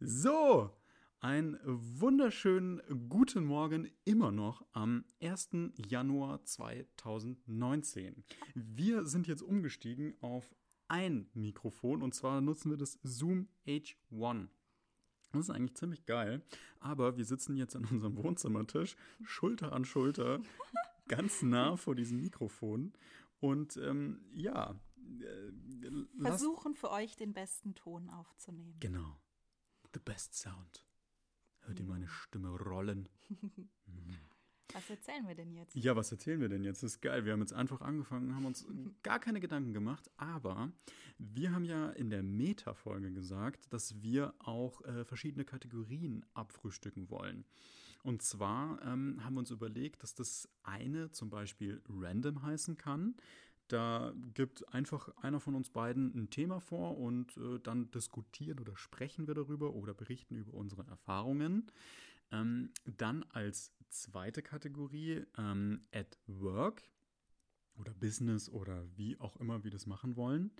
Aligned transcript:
So, 0.00 0.70
einen 1.18 1.58
wunderschönen 1.64 2.80
guten 3.08 3.44
Morgen 3.44 3.90
immer 4.04 4.30
noch 4.30 4.64
am 4.70 5.04
1. 5.20 5.72
Januar 5.74 6.44
2019. 6.44 8.22
Wir 8.54 9.06
sind 9.06 9.26
jetzt 9.26 9.42
umgestiegen 9.42 10.14
auf 10.20 10.54
ein 10.86 11.28
Mikrofon 11.34 12.02
und 12.02 12.14
zwar 12.14 12.40
nutzen 12.40 12.70
wir 12.70 12.76
das 12.76 13.00
Zoom 13.02 13.48
H1. 13.66 14.46
Das 15.32 15.40
ist 15.40 15.50
eigentlich 15.50 15.76
ziemlich 15.76 16.06
geil, 16.06 16.42
aber 16.78 17.16
wir 17.16 17.24
sitzen 17.24 17.56
jetzt 17.56 17.74
an 17.74 17.84
unserem 17.84 18.16
Wohnzimmertisch, 18.18 18.94
Schulter 19.24 19.72
an 19.72 19.84
Schulter, 19.84 20.40
ganz 21.08 21.42
nah 21.42 21.76
vor 21.76 21.96
diesem 21.96 22.20
Mikrofon. 22.20 22.92
Und 23.40 23.76
ähm, 23.78 24.20
ja, 24.32 24.78
äh, 25.20 26.22
Versuchen 26.22 26.76
für 26.76 26.92
euch 26.92 27.16
den 27.16 27.32
besten 27.32 27.74
Ton 27.74 28.10
aufzunehmen. 28.10 28.76
Genau. 28.78 29.18
The 29.98 30.12
best 30.12 30.38
sound. 30.38 30.86
Hört 31.62 31.80
ihr 31.80 31.86
meine 31.86 32.06
Stimme 32.06 32.50
rollen? 32.50 33.08
Was 34.72 34.88
erzählen 34.90 35.26
wir 35.26 35.34
denn 35.34 35.52
jetzt? 35.52 35.74
Ja, 35.74 35.96
was 35.96 36.12
erzählen 36.12 36.40
wir 36.40 36.48
denn 36.48 36.62
jetzt? 36.62 36.82
Das 36.84 36.92
ist 36.92 37.00
geil. 37.00 37.24
Wir 37.24 37.32
haben 37.32 37.40
jetzt 37.40 37.54
einfach 37.54 37.80
angefangen, 37.80 38.34
haben 38.34 38.44
uns 38.44 38.64
gar 39.02 39.18
keine 39.18 39.40
Gedanken 39.40 39.72
gemacht, 39.72 40.08
aber 40.18 40.70
wir 41.16 41.52
haben 41.52 41.64
ja 41.64 41.88
in 41.90 42.10
der 42.10 42.22
Meta-Folge 42.22 43.10
gesagt, 43.10 43.72
dass 43.72 44.00
wir 44.02 44.34
auch 44.38 44.82
äh, 44.82 45.04
verschiedene 45.04 45.44
Kategorien 45.44 46.24
abfrühstücken 46.34 47.10
wollen. 47.10 47.44
Und 48.04 48.22
zwar 48.22 48.80
ähm, 48.82 49.24
haben 49.24 49.34
wir 49.34 49.40
uns 49.40 49.50
überlegt, 49.50 50.02
dass 50.02 50.14
das 50.14 50.48
eine 50.62 51.10
zum 51.10 51.30
Beispiel 51.30 51.82
random 51.88 52.42
heißen 52.42 52.76
kann. 52.76 53.16
Da 53.68 54.12
gibt 54.34 54.66
einfach 54.72 55.08
einer 55.18 55.40
von 55.40 55.54
uns 55.54 55.70
beiden 55.70 56.14
ein 56.14 56.30
Thema 56.30 56.60
vor 56.60 56.98
und 56.98 57.36
äh, 57.36 57.58
dann 57.62 57.90
diskutieren 57.90 58.58
oder 58.58 58.76
sprechen 58.76 59.26
wir 59.26 59.34
darüber 59.34 59.74
oder 59.74 59.94
berichten 59.94 60.36
über 60.36 60.54
unsere 60.54 60.86
Erfahrungen. 60.86 61.70
Ähm, 62.32 62.70
dann 62.84 63.24
als 63.30 63.72
zweite 63.90 64.42
Kategorie 64.42 65.24
ähm, 65.36 65.82
at 65.92 66.18
work 66.26 66.82
oder 67.76 67.92
Business 67.94 68.48
oder 68.48 68.84
wie 68.96 69.18
auch 69.20 69.36
immer 69.36 69.64
wir 69.64 69.70
das 69.70 69.86
machen 69.86 70.16
wollen. 70.16 70.50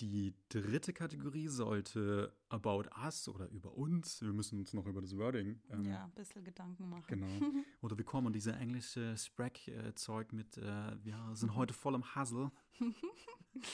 Die 0.00 0.34
dritte 0.48 0.94
Kategorie 0.94 1.48
sollte 1.48 2.34
about 2.48 2.84
us 3.04 3.28
oder 3.28 3.48
über 3.48 3.76
uns. 3.76 4.22
Wir 4.22 4.32
müssen 4.32 4.58
uns 4.58 4.72
noch 4.72 4.86
über 4.86 5.02
das 5.02 5.14
Wording 5.16 5.60
ähm, 5.70 5.84
Ja, 5.84 6.04
ein 6.04 6.12
bisschen 6.12 6.42
Gedanken 6.42 6.88
machen. 6.88 7.04
Genau. 7.06 7.26
Oder 7.82 7.98
wir 7.98 8.04
kommen 8.04 8.32
diese 8.32 8.52
englische 8.54 9.14
Sprack-Zeug 9.16 10.32
mit, 10.32 10.56
äh, 10.56 11.04
wir 11.04 11.18
sind 11.34 11.54
heute 11.54 11.74
voll 11.74 11.94
im 11.94 12.14
Hustle. 12.14 12.50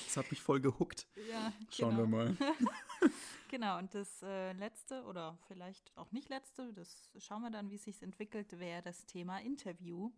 Das 0.07 0.17
hat 0.17 0.31
mich 0.31 0.41
voll 0.41 0.59
gehuckt. 0.59 1.07
Ja, 1.31 1.53
Schauen 1.71 1.97
genau. 1.97 2.11
wir 2.11 2.35
mal. 2.35 2.37
Genau, 3.49 3.79
und 3.79 3.95
das 3.95 4.23
äh, 4.23 4.53
letzte 4.55 5.05
oder 5.05 5.39
vielleicht 5.47 5.97
auch 5.97 6.11
nicht 6.11 6.29
letzte, 6.29 6.73
das 6.73 7.11
schauen 7.19 7.43
wir 7.43 7.51
dann, 7.51 7.71
wie 7.71 7.77
es 7.77 7.85
sich 7.85 8.03
entwickelt, 8.03 8.59
wäre 8.59 8.83
das 8.83 9.07
Thema 9.07 9.39
Interview, 9.39 10.11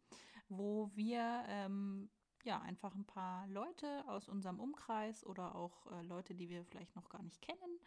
wo 0.49 0.91
wir 0.95 1.45
ähm, 1.49 2.09
ja 2.45 2.61
einfach 2.61 2.95
ein 2.95 3.05
paar 3.05 3.47
Leute 3.49 4.05
aus 4.09 4.29
unserem 4.29 4.61
Umkreis 4.61 5.25
oder 5.25 5.55
auch 5.55 5.87
äh, 5.93 6.03
Leute, 6.03 6.35
die 6.35 6.49
wir 6.49 6.65
vielleicht 6.65 6.95
noch 6.97 7.09
gar 7.09 7.23
nicht 7.23 7.41
kennen, 7.43 7.81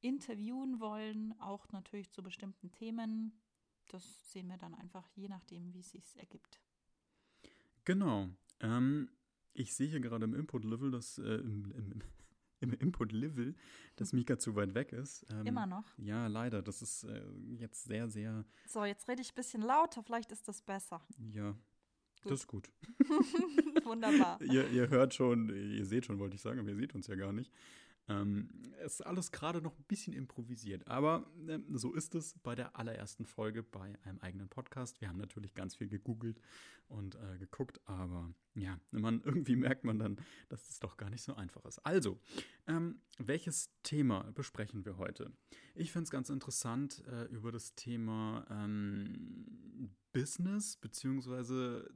interviewen 0.00 0.80
wollen, 0.80 1.38
auch 1.40 1.70
natürlich 1.72 2.10
zu 2.10 2.22
bestimmten 2.22 2.70
Themen. 2.70 3.40
Das 3.88 4.30
sehen 4.32 4.48
wir 4.48 4.58
dann 4.58 4.74
einfach 4.74 5.06
je 5.14 5.28
nachdem, 5.28 5.72
wie 5.72 5.80
es 5.80 5.90
sich 5.90 6.16
ergibt. 6.18 6.60
Genau. 7.84 8.28
Ähm, 8.60 9.08
ich 9.52 9.74
sehe 9.74 9.88
hier 9.88 10.00
gerade 10.00 10.24
im 10.24 10.34
Input-Level, 10.34 10.90
dass 10.90 11.18
äh, 11.18 11.36
im, 11.36 11.70
im, 11.72 12.02
im 12.60 12.72
Input-Level, 12.72 13.54
dass 13.96 14.12
Mika 14.12 14.38
zu 14.38 14.54
weit 14.56 14.74
weg 14.74 14.92
ist. 14.92 15.24
Ähm, 15.30 15.46
Immer 15.46 15.66
noch. 15.66 15.84
Ja, 15.98 16.26
leider. 16.26 16.62
Das 16.62 16.82
ist 16.82 17.04
äh, 17.04 17.22
jetzt 17.56 17.84
sehr, 17.84 18.08
sehr, 18.08 18.44
So, 18.66 18.84
jetzt 18.84 19.08
rede 19.08 19.22
ich 19.22 19.30
ein 19.32 19.34
bisschen 19.36 19.62
lauter, 19.62 20.02
vielleicht 20.02 20.32
ist 20.32 20.48
das 20.48 20.62
besser. 20.62 21.00
ja, 21.32 21.56
das 22.28 22.40
ist 22.40 22.46
gut. 22.46 22.70
Wunderbar. 23.84 24.40
ihr, 24.42 24.68
ihr 24.70 24.88
hört 24.88 25.14
schon, 25.14 25.48
ihr 25.48 25.84
seht 25.84 26.06
schon, 26.06 26.18
wollte 26.18 26.36
ich 26.36 26.42
sagen, 26.42 26.58
aber 26.60 26.68
ihr 26.70 26.76
seht 26.76 26.94
uns 26.94 27.06
ja 27.06 27.14
gar 27.14 27.32
nicht. 27.32 27.52
Ähm, 28.08 28.48
es 28.78 28.94
ist 28.94 29.00
alles 29.00 29.32
gerade 29.32 29.60
noch 29.60 29.76
ein 29.76 29.84
bisschen 29.88 30.12
improvisiert, 30.12 30.86
aber 30.86 31.26
ähm, 31.48 31.64
so 31.72 31.92
ist 31.92 32.14
es 32.14 32.34
bei 32.42 32.54
der 32.54 32.76
allerersten 32.78 33.26
Folge 33.26 33.62
bei 33.64 33.98
einem 34.04 34.20
eigenen 34.20 34.48
Podcast. 34.48 35.00
Wir 35.00 35.08
haben 35.08 35.18
natürlich 35.18 35.54
ganz 35.54 35.74
viel 35.74 35.88
gegoogelt 35.88 36.40
und 36.88 37.16
äh, 37.16 37.38
geguckt, 37.38 37.80
aber 37.84 38.32
ja, 38.54 38.78
man, 38.92 39.22
irgendwie 39.24 39.56
merkt 39.56 39.84
man 39.84 39.98
dann, 39.98 40.18
dass 40.48 40.68
es 40.68 40.78
doch 40.78 40.96
gar 40.96 41.10
nicht 41.10 41.22
so 41.22 41.34
einfach 41.34 41.64
ist. 41.64 41.84
Also, 41.84 42.20
ähm, 42.68 43.00
welches 43.18 43.70
Thema 43.82 44.30
besprechen 44.34 44.84
wir 44.84 44.98
heute? 44.98 45.32
Ich 45.74 45.90
finde 45.90 46.04
es 46.04 46.10
ganz 46.10 46.30
interessant, 46.30 47.02
äh, 47.08 47.24
über 47.24 47.50
das 47.50 47.74
Thema 47.74 48.46
ähm, 48.50 49.90
Business 50.12 50.76
beziehungsweise 50.76 51.90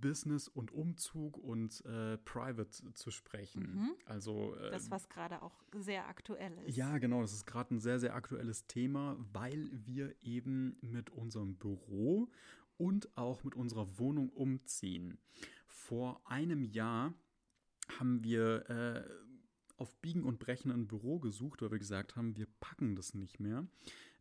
Business 0.00 0.48
und 0.48 0.72
Umzug 0.72 1.38
und 1.38 1.84
äh, 1.84 2.18
Private 2.18 2.92
zu 2.94 3.10
sprechen. 3.10 3.94
Also 4.04 4.54
äh, 4.56 4.70
Das, 4.70 4.90
was 4.90 5.08
gerade 5.08 5.42
auch 5.42 5.62
sehr 5.74 6.06
aktuell 6.08 6.52
ist. 6.64 6.76
ja, 6.76 6.98
genau, 6.98 7.20
das 7.22 7.32
ist 7.32 7.46
gerade 7.46 7.74
ein 7.74 7.80
sehr, 7.80 7.98
sehr 7.98 8.14
aktuelles 8.14 8.66
Thema, 8.66 9.16
weil 9.32 9.70
wir 9.72 10.14
eben 10.22 10.76
mit 10.80 11.10
unserem 11.10 11.56
Büro 11.56 12.28
und 12.76 13.16
auch 13.16 13.44
mit 13.44 13.54
unserer 13.54 13.98
Wohnung 13.98 14.28
umziehen. 14.30 15.18
Vor 15.66 16.20
einem 16.24 16.64
Jahr 16.64 17.14
haben 17.98 18.22
wir 18.24 18.68
äh, 18.68 19.08
auf 19.76 19.94
Biegen 20.00 20.24
und 20.24 20.38
Brechen 20.38 20.70
ein 20.70 20.86
Büro 20.86 21.18
gesucht, 21.18 21.62
weil 21.62 21.70
wir 21.70 21.78
gesagt 21.78 22.16
haben, 22.16 22.36
wir 22.36 22.46
packen 22.60 22.96
das 22.96 23.14
nicht 23.14 23.40
mehr, 23.40 23.66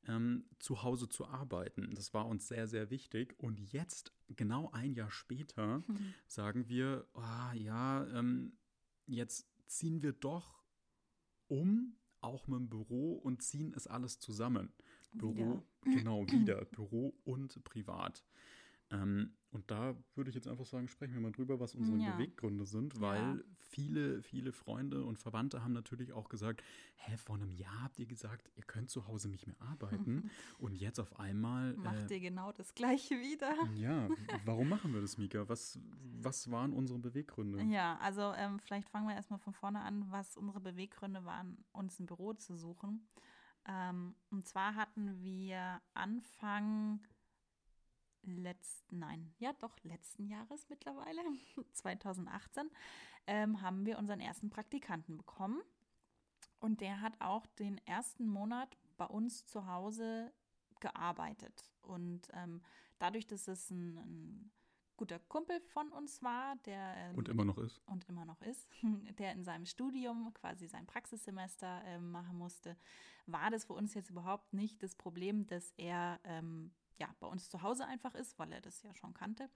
ähm, 0.07 0.45
zu 0.59 0.83
Hause 0.83 1.09
zu 1.09 1.25
arbeiten. 1.25 1.93
Das 1.95 2.13
war 2.13 2.27
uns 2.27 2.47
sehr, 2.47 2.67
sehr 2.67 2.89
wichtig. 2.89 3.35
Und 3.37 3.59
jetzt, 3.71 4.13
genau 4.29 4.69
ein 4.71 4.93
Jahr 4.93 5.11
später, 5.11 5.83
sagen 6.27 6.67
wir, 6.69 7.07
ah, 7.13 7.53
ja, 7.53 8.05
ähm, 8.07 8.57
jetzt 9.05 9.47
ziehen 9.67 10.01
wir 10.01 10.13
doch 10.13 10.63
um, 11.47 11.95
auch 12.21 12.47
mit 12.47 12.59
dem 12.59 12.69
Büro 12.69 13.13
und 13.13 13.41
ziehen 13.43 13.73
es 13.75 13.87
alles 13.87 14.19
zusammen. 14.19 14.73
Büro, 15.13 15.63
genau, 15.83 16.25
wieder. 16.27 16.65
Büro 16.65 17.15
und 17.23 17.63
privat. 17.63 18.23
Ähm, 18.89 19.35
und 19.55 19.71
da 19.71 19.95
würde 20.15 20.29
ich 20.29 20.35
jetzt 20.35 20.49
einfach 20.49 20.65
sagen, 20.65 20.89
sprechen 20.89 21.13
wir 21.13 21.21
mal 21.21 21.31
drüber, 21.31 21.61
was 21.61 21.75
unsere 21.75 21.97
Ja. 21.97 22.11
Beweggründe 22.11 22.65
sind, 22.65 22.99
weil 22.99 23.41
viele, 23.57 24.21
viele 24.21 24.51
Freunde 24.51 25.05
und 25.05 25.17
Verwandte 25.17 25.63
haben 25.63 25.71
natürlich 25.71 26.11
auch 26.11 26.27
gesagt, 26.27 26.61
hä, 26.97 27.15
vor 27.15 27.35
einem 27.35 27.51
Jahr 27.51 27.83
habt 27.83 27.97
ihr 27.97 28.05
gesagt, 28.05 28.51
ihr 28.55 28.63
könnt 28.63 28.89
zu 28.89 29.07
Hause 29.07 29.29
nicht 29.29 29.47
mehr 29.47 29.55
arbeiten 29.61 30.29
und 30.59 30.75
jetzt 30.75 30.99
auf 30.99 31.17
einmal 31.19 31.73
Macht 31.77 32.11
äh, 32.11 32.15
ihr 32.15 32.19
genau 32.19 32.51
das 32.51 32.75
Gleiche 32.75 33.15
wieder? 33.15 33.55
ja, 33.75 34.09
warum 34.43 34.67
machen 34.67 34.93
wir 34.93 34.99
das, 34.99 35.17
Mika? 35.17 35.47
Was, 35.47 35.79
was 36.21 36.51
waren 36.51 36.73
unsere 36.73 36.99
Beweggründe? 36.99 37.63
Ja, 37.63 37.97
also 38.01 38.33
ähm, 38.35 38.59
vielleicht 38.59 38.89
fangen 38.89 39.07
wir 39.07 39.15
erstmal 39.15 39.39
von 39.39 39.53
vorne 39.53 39.81
an, 39.81 40.05
was 40.11 40.35
unsere 40.35 40.59
Beweggründe 40.59 41.23
waren, 41.23 41.63
uns 41.71 41.97
ein 41.99 42.07
Büro 42.07 42.33
zu 42.33 42.57
suchen. 42.57 43.07
Ähm, 43.67 44.15
und 44.31 44.45
zwar 44.45 44.75
hatten 44.75 45.23
wir 45.23 45.81
Anfang 45.93 46.99
letzten, 48.25 48.99
nein, 48.99 49.33
ja 49.37 49.53
doch, 49.53 49.75
letzten 49.83 50.25
Jahres 50.27 50.67
mittlerweile, 50.69 51.21
2018, 51.73 52.69
ähm, 53.27 53.61
haben 53.61 53.85
wir 53.85 53.97
unseren 53.97 54.19
ersten 54.19 54.49
Praktikanten 54.49 55.17
bekommen. 55.17 55.61
Und 56.59 56.81
der 56.81 57.01
hat 57.01 57.19
auch 57.19 57.45
den 57.45 57.77
ersten 57.85 58.27
Monat 58.27 58.77
bei 58.97 59.05
uns 59.05 59.45
zu 59.45 59.67
Hause 59.67 60.31
gearbeitet. 60.79 61.71
Und 61.81 62.27
ähm, 62.33 62.61
dadurch, 62.97 63.27
dass 63.27 63.47
es 63.47 63.69
ein, 63.69 63.97
ein 63.97 64.51
guter 64.97 65.19
Kumpel 65.19 65.59
von 65.61 65.91
uns 65.91 66.21
war, 66.23 66.55
der 66.65 66.95
ähm, 66.97 67.15
Und 67.15 67.29
immer 67.29 67.45
noch 67.45 67.57
ist. 67.57 67.81
und 67.85 68.07
immer 68.07 68.25
noch 68.25 68.41
ist, 68.41 68.69
der 69.19 69.33
in 69.33 69.43
seinem 69.43 69.65
Studium 69.65 70.33
quasi 70.33 70.67
sein 70.67 70.85
Praxissemester 70.85 71.81
ähm, 71.85 72.11
machen 72.11 72.37
musste, 72.37 72.77
war 73.25 73.49
das 73.49 73.65
für 73.65 73.73
uns 73.73 73.93
jetzt 73.93 74.09
überhaupt 74.09 74.53
nicht 74.53 74.81
das 74.83 74.95
Problem, 74.95 75.45
dass 75.47 75.73
er 75.77 76.19
ähm, 76.23 76.71
ja 76.97 77.13
bei 77.19 77.27
uns 77.27 77.49
zu 77.49 77.61
Hause 77.61 77.85
einfach 77.85 78.15
ist, 78.15 78.37
weil 78.39 78.51
er 78.51 78.61
das 78.61 78.81
ja 78.83 78.93
schon 78.93 79.13
kannte. 79.13 79.49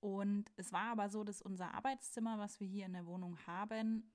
Und 0.00 0.50
es 0.56 0.72
war 0.72 0.90
aber 0.92 1.08
so, 1.10 1.22
dass 1.24 1.42
unser 1.42 1.74
Arbeitszimmer, 1.74 2.38
was 2.38 2.58
wir 2.60 2.66
hier 2.66 2.86
in 2.86 2.92
der 2.94 3.06
Wohnung 3.06 3.38
haben, 3.46 4.12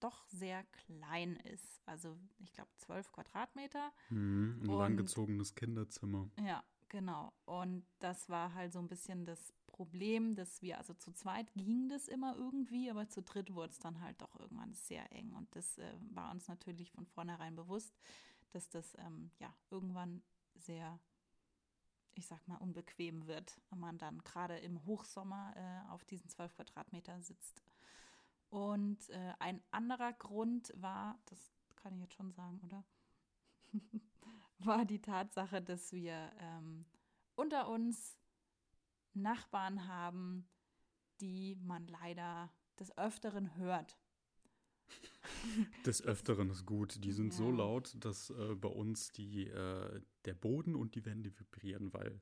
doch 0.00 0.26
sehr 0.28 0.64
klein 0.64 1.36
ist. 1.36 1.80
Also 1.86 2.16
ich 2.38 2.52
glaube 2.52 2.70
zwölf 2.76 3.10
Quadratmeter. 3.12 3.92
Mhm, 4.10 4.60
ein 4.62 4.68
Und- 4.68 4.78
langgezogenes 4.78 5.54
Kinderzimmer. 5.54 6.28
Ja, 6.40 6.62
genau. 6.88 7.32
Und 7.44 7.84
das 7.98 8.28
war 8.28 8.54
halt 8.54 8.72
so 8.72 8.78
ein 8.80 8.88
bisschen 8.88 9.24
das 9.24 9.52
Problem, 9.66 10.34
dass 10.34 10.60
wir, 10.60 10.78
also 10.78 10.92
zu 10.94 11.12
zweit 11.12 11.52
ging 11.54 11.88
das 11.88 12.08
immer 12.08 12.34
irgendwie, 12.36 12.90
aber 12.90 13.08
zu 13.08 13.22
dritt 13.22 13.54
wurde 13.54 13.70
es 13.70 13.78
dann 13.78 14.00
halt 14.00 14.20
doch 14.20 14.34
irgendwann 14.40 14.74
sehr 14.74 15.10
eng. 15.12 15.32
Und 15.34 15.54
das 15.54 15.78
äh, 15.78 15.94
war 16.10 16.32
uns 16.32 16.48
natürlich 16.48 16.90
von 16.90 17.06
vornherein 17.06 17.54
bewusst, 17.54 17.96
dass 18.50 18.68
das 18.68 18.96
ähm, 18.98 19.30
ja 19.38 19.54
irgendwann 19.70 20.22
sehr, 20.56 20.98
ich 22.18 22.26
sag 22.26 22.46
mal, 22.48 22.56
unbequem 22.56 23.26
wird, 23.26 23.60
wenn 23.70 23.78
man 23.78 23.96
dann 23.96 24.18
gerade 24.24 24.58
im 24.58 24.84
Hochsommer 24.84 25.52
äh, 25.56 25.90
auf 25.92 26.04
diesen 26.04 26.28
zwölf 26.28 26.54
Quadratmeter 26.54 27.20
sitzt. 27.22 27.62
Und 28.50 29.08
äh, 29.10 29.34
ein 29.38 29.62
anderer 29.70 30.12
Grund 30.14 30.72
war, 30.76 31.18
das 31.26 31.52
kann 31.76 31.94
ich 31.94 32.00
jetzt 32.00 32.14
schon 32.14 32.32
sagen, 32.32 32.60
oder? 32.64 32.84
war 34.58 34.84
die 34.84 35.00
Tatsache, 35.00 35.62
dass 35.62 35.92
wir 35.92 36.32
ähm, 36.40 36.84
unter 37.36 37.68
uns 37.68 38.18
Nachbarn 39.14 39.86
haben, 39.86 40.48
die 41.20 41.56
man 41.62 41.86
leider 41.86 42.52
des 42.80 42.96
Öfteren 42.98 43.54
hört. 43.56 43.96
Des 45.84 46.02
Öfteren 46.02 46.50
ist 46.50 46.64
gut. 46.66 47.02
Die 47.04 47.12
sind 47.12 47.32
Ja. 47.32 47.38
so 47.38 47.50
laut, 47.50 47.94
dass 48.00 48.30
äh, 48.30 48.54
bei 48.54 48.68
uns 48.68 49.12
die, 49.12 49.46
äh, 49.46 50.00
der 50.28 50.34
Boden 50.34 50.76
und 50.76 50.94
die 50.94 51.06
Wände 51.06 51.32
vibrieren, 51.38 51.92
weil 51.94 52.20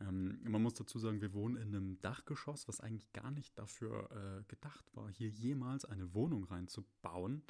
ähm, 0.00 0.40
man 0.42 0.60
muss 0.60 0.74
dazu 0.74 0.98
sagen, 0.98 1.20
wir 1.20 1.32
wohnen 1.32 1.56
in 1.56 1.68
einem 1.68 2.00
Dachgeschoss, 2.00 2.66
was 2.66 2.80
eigentlich 2.80 3.12
gar 3.12 3.30
nicht 3.30 3.56
dafür 3.56 4.10
äh, 4.10 4.44
gedacht 4.48 4.84
war, 4.96 5.08
hier 5.08 5.28
jemals 5.28 5.84
eine 5.84 6.12
Wohnung 6.14 6.44
reinzubauen. 6.44 7.44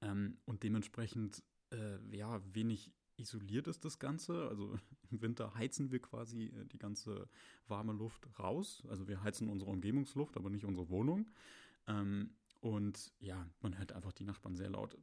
Ähm, 0.00 0.38
und 0.44 0.64
dementsprechend, 0.64 1.44
äh, 1.70 1.98
ja, 2.10 2.42
wenig 2.52 2.92
isoliert 3.16 3.68
ist 3.68 3.84
das 3.84 4.00
Ganze. 4.00 4.48
Also 4.48 4.76
im 5.12 5.22
Winter 5.22 5.54
heizen 5.54 5.92
wir 5.92 6.00
quasi 6.00 6.46
äh, 6.46 6.66
die 6.66 6.78
ganze 6.78 7.28
warme 7.68 7.92
Luft 7.92 8.26
raus. 8.40 8.82
Also 8.88 9.06
wir 9.06 9.22
heizen 9.22 9.48
unsere 9.48 9.70
Umgebungsluft, 9.70 10.36
aber 10.36 10.50
nicht 10.50 10.64
unsere 10.64 10.88
Wohnung. 10.90 11.30
Ähm, 11.86 12.34
und 12.60 13.12
ja, 13.20 13.46
man 13.60 13.78
hört 13.78 13.92
einfach 13.92 14.12
die 14.12 14.24
Nachbarn 14.24 14.56
sehr 14.56 14.70
laut. 14.70 14.96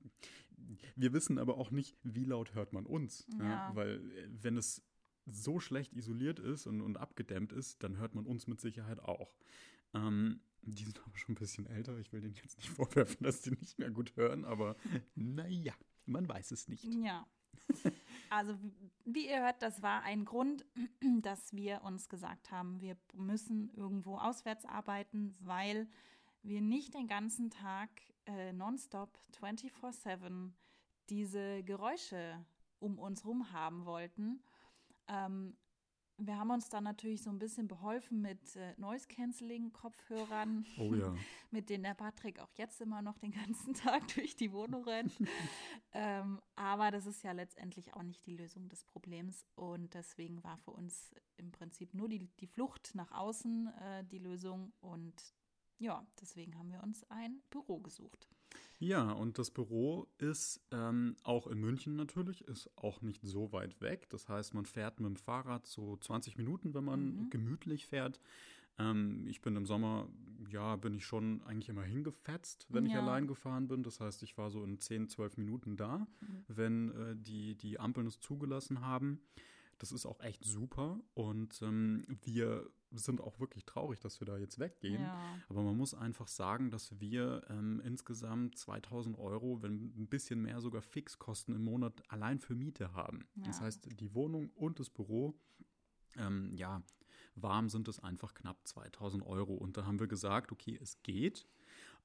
Wir 0.96 1.14
wissen 1.14 1.38
aber 1.38 1.58
auch 1.58 1.72
nicht, 1.72 1.98
wie 2.04 2.26
laut 2.26 2.54
hört 2.54 2.74
man 2.74 2.86
uns. 2.86 3.28
Ja. 3.40 3.46
Ja. 3.46 3.72
weil 3.76 4.12
äh, 4.12 4.28
wenn 4.30 4.58
es 4.58 4.84
so 5.26 5.60
schlecht 5.60 5.94
isoliert 5.94 6.40
ist 6.40 6.68
und, 6.68 6.82
und 6.82 6.98
abgedämmt 6.98 7.54
ist, 7.54 7.84
dann 7.84 7.98
hört 7.98 8.16
man 8.16 8.26
uns 8.26 8.48
mit 8.48 8.60
Sicherheit 8.60 9.00
auch. 9.00 9.36
Ähm, 9.94 10.42
die 10.64 10.84
sind 10.84 11.00
aber 11.00 11.18
schon 11.18 11.34
ein 11.34 11.40
bisschen 11.40 11.66
älter. 11.66 11.98
Ich 11.98 12.12
will 12.12 12.22
denen 12.22 12.36
jetzt 12.36 12.58
nicht 12.58 12.70
vorwerfen, 12.76 13.24
dass 13.24 13.42
die 13.42 13.52
nicht 13.52 13.80
mehr 13.80 13.92
gut 13.92 14.16
hören, 14.16 14.46
aber 14.46 14.76
naja, 15.16 15.74
man 16.06 16.28
weiß 16.28 16.52
es 16.52 16.68
nicht. 16.68 16.84
Ja. 16.86 17.26
Also, 18.30 18.58
wie 19.06 19.28
ihr 19.28 19.42
hört, 19.42 19.62
das 19.62 19.82
war 19.82 20.04
ein 20.04 20.26
Grund, 20.26 20.66
dass 21.22 21.54
wir 21.54 21.84
uns 21.84 22.10
gesagt 22.10 22.52
haben, 22.52 22.82
wir 22.82 22.98
müssen 23.14 23.70
irgendwo 23.74 24.18
auswärts 24.18 24.66
arbeiten, 24.66 25.36
weil 25.40 25.88
wir 26.44 26.62
nicht 26.62 26.94
den 26.94 27.08
ganzen 27.08 27.50
Tag 27.50 27.90
äh, 28.26 28.54
nonstop 28.54 29.18
24-7 29.40 30.52
diese 31.10 31.64
Geräusche 31.64 32.46
um 32.80 32.98
uns 32.98 33.26
rum 33.26 33.52
haben 33.52 33.86
wollten. 33.86 34.42
Ähm, 35.08 35.58
wir 36.18 36.38
haben 36.38 36.52
uns 36.52 36.70
dann 36.70 36.84
natürlich 36.84 37.24
so 37.24 37.32
ein 37.32 37.40
bisschen 37.40 37.68
beholfen 37.68 38.22
mit 38.22 38.56
äh, 38.56 38.76
Noise-Canceling-Kopfhörern 38.78 40.66
Oh 40.78 40.94
ja. 40.94 41.16
mit 41.52 41.70
denen 41.70 41.84
der 41.84 41.96
Patrick 41.96 42.40
auch 42.40 42.52
jetzt 42.56 42.80
immer 42.80 43.02
noch 43.02 43.18
den 43.18 43.32
ganzen 43.32 43.74
Tag 43.74 44.08
durch 44.14 44.36
die 44.36 44.52
Wohnung 44.52 44.84
rennt. 44.84 45.14
ähm, 45.94 46.40
aber 46.56 46.92
das 46.92 47.08
ist 47.08 47.24
ja 47.24 47.32
letztendlich 47.32 47.94
auch 47.96 48.04
nicht 48.04 48.26
die 48.26 48.36
Lösung 48.36 48.70
des 48.70 48.84
Problems. 48.84 49.48
Und 49.56 49.94
deswegen 49.96 50.44
war 50.44 50.58
für 50.58 50.72
uns 50.72 51.12
im 51.38 51.52
Prinzip 51.52 51.94
nur 51.94 52.08
die, 52.08 52.28
die 52.40 52.48
Flucht 52.48 52.94
nach 52.94 53.12
außen 53.12 53.68
äh, 53.80 54.04
die 54.06 54.20
Lösung. 54.20 54.74
Und 54.80 55.16
ja, 55.82 56.06
deswegen 56.22 56.58
haben 56.58 56.72
wir 56.72 56.82
uns 56.84 57.04
ein 57.10 57.42
Büro 57.50 57.80
gesucht. 57.80 58.28
Ja, 58.80 59.12
und 59.12 59.38
das 59.38 59.52
Büro 59.52 60.08
ist 60.18 60.60
ähm, 60.72 61.16
auch 61.24 61.48
in 61.48 61.60
München 61.60 61.96
natürlich, 61.96 62.42
ist 62.48 62.70
auch 62.78 63.02
nicht 63.02 63.22
so 63.24 63.52
weit 63.52 63.80
weg. 63.82 64.10
Das 64.10 64.28
heißt, 64.30 64.54
man 64.54 64.66
fährt 64.66 65.00
mit 65.00 65.08
dem 65.10 65.16
Fahrrad 65.16 65.66
so 65.68 65.98
20 65.98 66.38
Minuten, 66.38 66.74
wenn 66.74 66.84
man 66.84 67.16
Mhm. 67.16 67.30
gemütlich 67.30 67.86
fährt. 67.88 68.20
Ähm, 68.78 69.26
ich 69.28 69.42
bin 69.42 69.56
im 69.56 69.66
Sommer, 69.66 70.08
ja, 70.50 70.76
bin 70.76 70.94
ich 70.94 71.06
schon 71.06 71.42
eigentlich 71.44 71.70
immer 71.70 71.84
hingefetzt, 71.84 72.68
wenn 72.70 72.86
ich 72.86 72.94
Ja. 72.94 73.00
allein 73.00 73.28
gefahren 73.28 73.68
bin. 73.68 73.84
Das 73.84 74.00
heißt, 74.00 74.24
ich 74.24 74.38
war 74.38 74.50
so 74.50 74.64
in 74.64 74.80
10, 74.80 75.08
12 75.10 75.38
Minuten 75.38 75.78
da, 75.78 76.08
Mhm. 76.20 76.46
wenn 76.48 76.92
äh, 76.92 77.16
die, 77.16 77.56
die 77.56 77.80
Ampeln 77.80 78.08
es 78.08 78.20
zugelassen 78.20 78.82
haben. 78.82 79.22
Das 79.82 79.92
ist 79.92 80.06
auch 80.06 80.20
echt 80.22 80.46
super. 80.46 81.00
Und 81.16 81.60
ähm, 81.64 82.06
wir 82.22 82.70
sind 82.92 83.20
auch 83.20 83.40
wirklich 83.40 83.66
traurig, 83.66 84.00
dass 84.00 84.20
wir 84.22 84.26
da 84.26 84.38
jetzt 84.38 84.60
weggehen. 84.60 85.06
Ja, 85.06 85.18
Aber 85.50 85.64
man 85.64 85.76
muss 85.76 85.96
einfach 85.96 86.28
sagen, 86.28 86.70
dass 86.70 87.00
wir 87.00 87.44
ähm, 87.50 87.82
insgesamt 87.84 88.60
2000 88.60 89.18
Euro, 89.18 89.64
wenn 89.64 89.92
ein 89.98 90.08
bisschen 90.08 90.40
mehr 90.44 90.62
sogar 90.62 90.84
Fixkosten 90.84 91.56
im 91.56 91.64
Monat 91.64 92.04
allein 92.10 92.40
für 92.40 92.54
Miete 92.54 92.94
haben. 92.94 93.28
Das 93.38 93.58
Ja. 93.58 93.66
heißt, 93.66 94.00
die 94.00 94.14
Wohnung 94.14 94.52
und 94.52 94.80
das 94.80 94.92
Büro, 94.92 95.34
ähm, 96.16 96.54
ja, 96.54 96.84
warm 97.34 97.68
sind 97.68 97.88
es 97.88 98.00
einfach 98.00 98.36
knapp 98.36 98.68
2000 98.68 99.26
Euro. 99.26 99.56
Und 99.56 99.78
da 99.78 99.86
haben 99.88 100.00
wir 100.00 100.08
gesagt, 100.08 100.52
okay, 100.52 100.78
es 100.80 101.02
geht. 101.02 101.48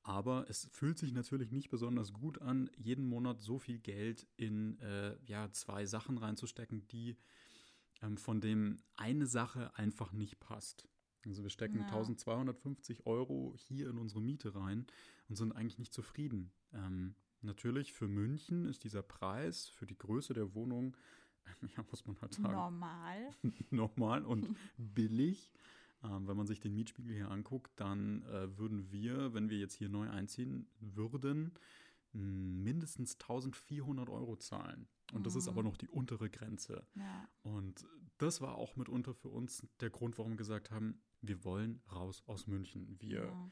Aber 0.02 0.48
es 0.48 0.68
fühlt 0.72 0.98
sich 0.98 1.12
natürlich 1.12 1.50
nicht 1.50 1.68
besonders 1.68 2.12
gut 2.14 2.40
an, 2.40 2.70
jeden 2.76 3.06
Monat 3.06 3.42
so 3.42 3.58
viel 3.58 3.80
Geld 3.80 4.26
in 4.36 4.78
äh, 4.78 5.16
ja, 5.26 5.50
zwei 5.52 5.84
Sachen 5.84 6.16
reinzustecken, 6.16 6.86
die 6.88 7.16
ähm, 8.02 8.16
von 8.16 8.40
dem 8.40 8.78
eine 8.96 9.26
Sache 9.26 9.76
einfach 9.76 10.12
nicht 10.12 10.40
passt. 10.40 10.88
Also 11.24 11.42
wir 11.42 11.50
stecken 11.50 11.78
Ja. 11.78 11.86
1250 11.86 13.06
Euro 13.06 13.54
hier 13.56 13.90
in 13.90 13.98
unsere 13.98 14.20
Miete 14.20 14.54
rein 14.54 14.86
und 15.28 15.36
sind 15.36 15.52
eigentlich 15.52 15.78
nicht 15.78 15.92
zufrieden. 15.92 16.52
Ähm, 16.72 17.14
natürlich 17.42 17.92
für 17.92 18.06
München 18.08 18.66
ist 18.66 18.84
dieser 18.84 19.02
Preis 19.02 19.68
für 19.68 19.86
die 19.86 19.98
Größe 19.98 20.34
der 20.34 20.54
Wohnung, 20.54 20.96
ja, 21.76 21.84
muss 21.90 22.06
man 22.06 22.20
halt 22.20 22.34
sagen, 22.34 22.52
normal. 22.52 23.30
normal 23.70 24.24
und 24.24 24.56
billig. 24.76 25.52
Ähm, 26.04 26.28
wenn 26.28 26.36
man 26.36 26.46
sich 26.46 26.60
den 26.60 26.74
Mietspiegel 26.74 27.14
hier 27.14 27.30
anguckt, 27.30 27.72
dann 27.76 28.22
äh, 28.26 28.56
würden 28.58 28.92
wir, 28.92 29.34
wenn 29.34 29.48
wir 29.48 29.58
jetzt 29.58 29.74
hier 29.74 29.88
neu 29.88 30.08
einziehen 30.10 30.68
würden, 30.78 31.52
mindestens 32.12 33.14
1400 33.14 34.08
Euro 34.08 34.36
zahlen. 34.36 34.88
Und 35.12 35.24
das 35.26 35.34
ist 35.36 35.44
Mhm. 35.46 35.50
aber 35.52 35.62
noch 35.62 35.76
die 35.76 35.88
untere 35.88 36.28
Grenze. 36.30 36.86
Ja, 36.94 37.28
Und 37.42 37.86
das 38.18 38.40
war 38.40 38.56
auch 38.56 38.76
mitunter 38.76 39.14
für 39.14 39.28
uns 39.28 39.66
der 39.80 39.90
Grund, 39.90 40.18
warum 40.18 40.32
wir 40.32 40.36
gesagt 40.36 40.70
haben, 40.70 41.00
wir 41.20 41.44
wollen 41.44 41.80
raus 41.92 42.22
aus 42.26 42.46
München. 42.46 42.96
Wir, 43.00 43.24
ja. 43.26 43.50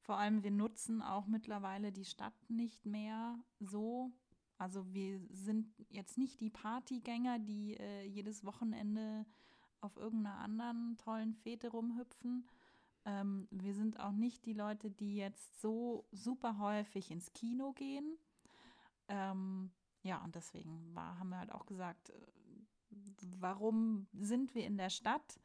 Vor 0.00 0.16
allem, 0.18 0.42
wir 0.42 0.50
nutzen 0.50 1.02
auch 1.02 1.26
mittlerweile 1.26 1.92
die 1.92 2.04
Stadt 2.04 2.34
nicht 2.48 2.86
mehr 2.86 3.38
so. 3.60 4.12
Also 4.58 4.92
wir 4.94 5.20
sind 5.30 5.68
jetzt 5.90 6.16
nicht 6.18 6.40
die 6.40 6.50
Partygänger, 6.50 7.38
die 7.38 7.74
äh, 7.76 8.04
jedes 8.04 8.44
Wochenende 8.44 9.26
auf 9.80 9.96
irgendeiner 9.96 10.38
anderen 10.38 10.96
tollen 10.96 11.34
Fete 11.34 11.68
rumhüpfen. 11.68 12.48
Ähm, 13.04 13.46
wir 13.50 13.74
sind 13.74 14.00
auch 14.00 14.12
nicht 14.12 14.46
die 14.46 14.54
Leute, 14.54 14.90
die 14.90 15.16
jetzt 15.16 15.60
so 15.60 16.06
super 16.10 16.58
häufig 16.58 17.10
ins 17.10 17.32
Kino 17.32 17.72
gehen. 17.72 18.16
Ähm, 19.08 19.70
ja, 20.06 20.22
und 20.24 20.34
deswegen 20.34 20.94
war, 20.94 21.18
haben 21.18 21.30
wir 21.30 21.38
halt 21.38 21.52
auch 21.52 21.66
gesagt, 21.66 22.10
äh, 22.10 22.14
warum 23.38 24.06
sind 24.12 24.54
wir 24.54 24.64
in 24.64 24.76
der 24.76 24.90
Stadt, 24.90 25.40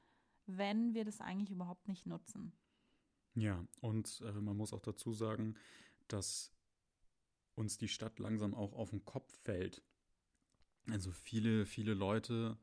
wenn 0.45 0.93
wir 0.93 1.05
das 1.05 1.19
eigentlich 1.21 1.51
überhaupt 1.51 1.87
nicht 1.87 2.05
nutzen? 2.05 2.53
ja, 3.35 3.65
und 3.79 4.21
äh, 4.25 4.33
man 4.33 4.57
muss 4.57 4.73
auch 4.73 4.81
dazu 4.81 5.13
sagen, 5.13 5.55
dass 6.07 6.51
uns 7.55 7.77
die 7.77 7.87
Stadt 7.87 8.19
langsam 8.19 8.53
auch 8.53 8.73
auf 8.73 8.89
den 8.89 9.05
Kopf 9.05 9.31
fällt. 9.43 9.81
Also 10.89 11.11
viele, 11.11 11.65
viele 11.65 11.93
Leute 11.93 12.57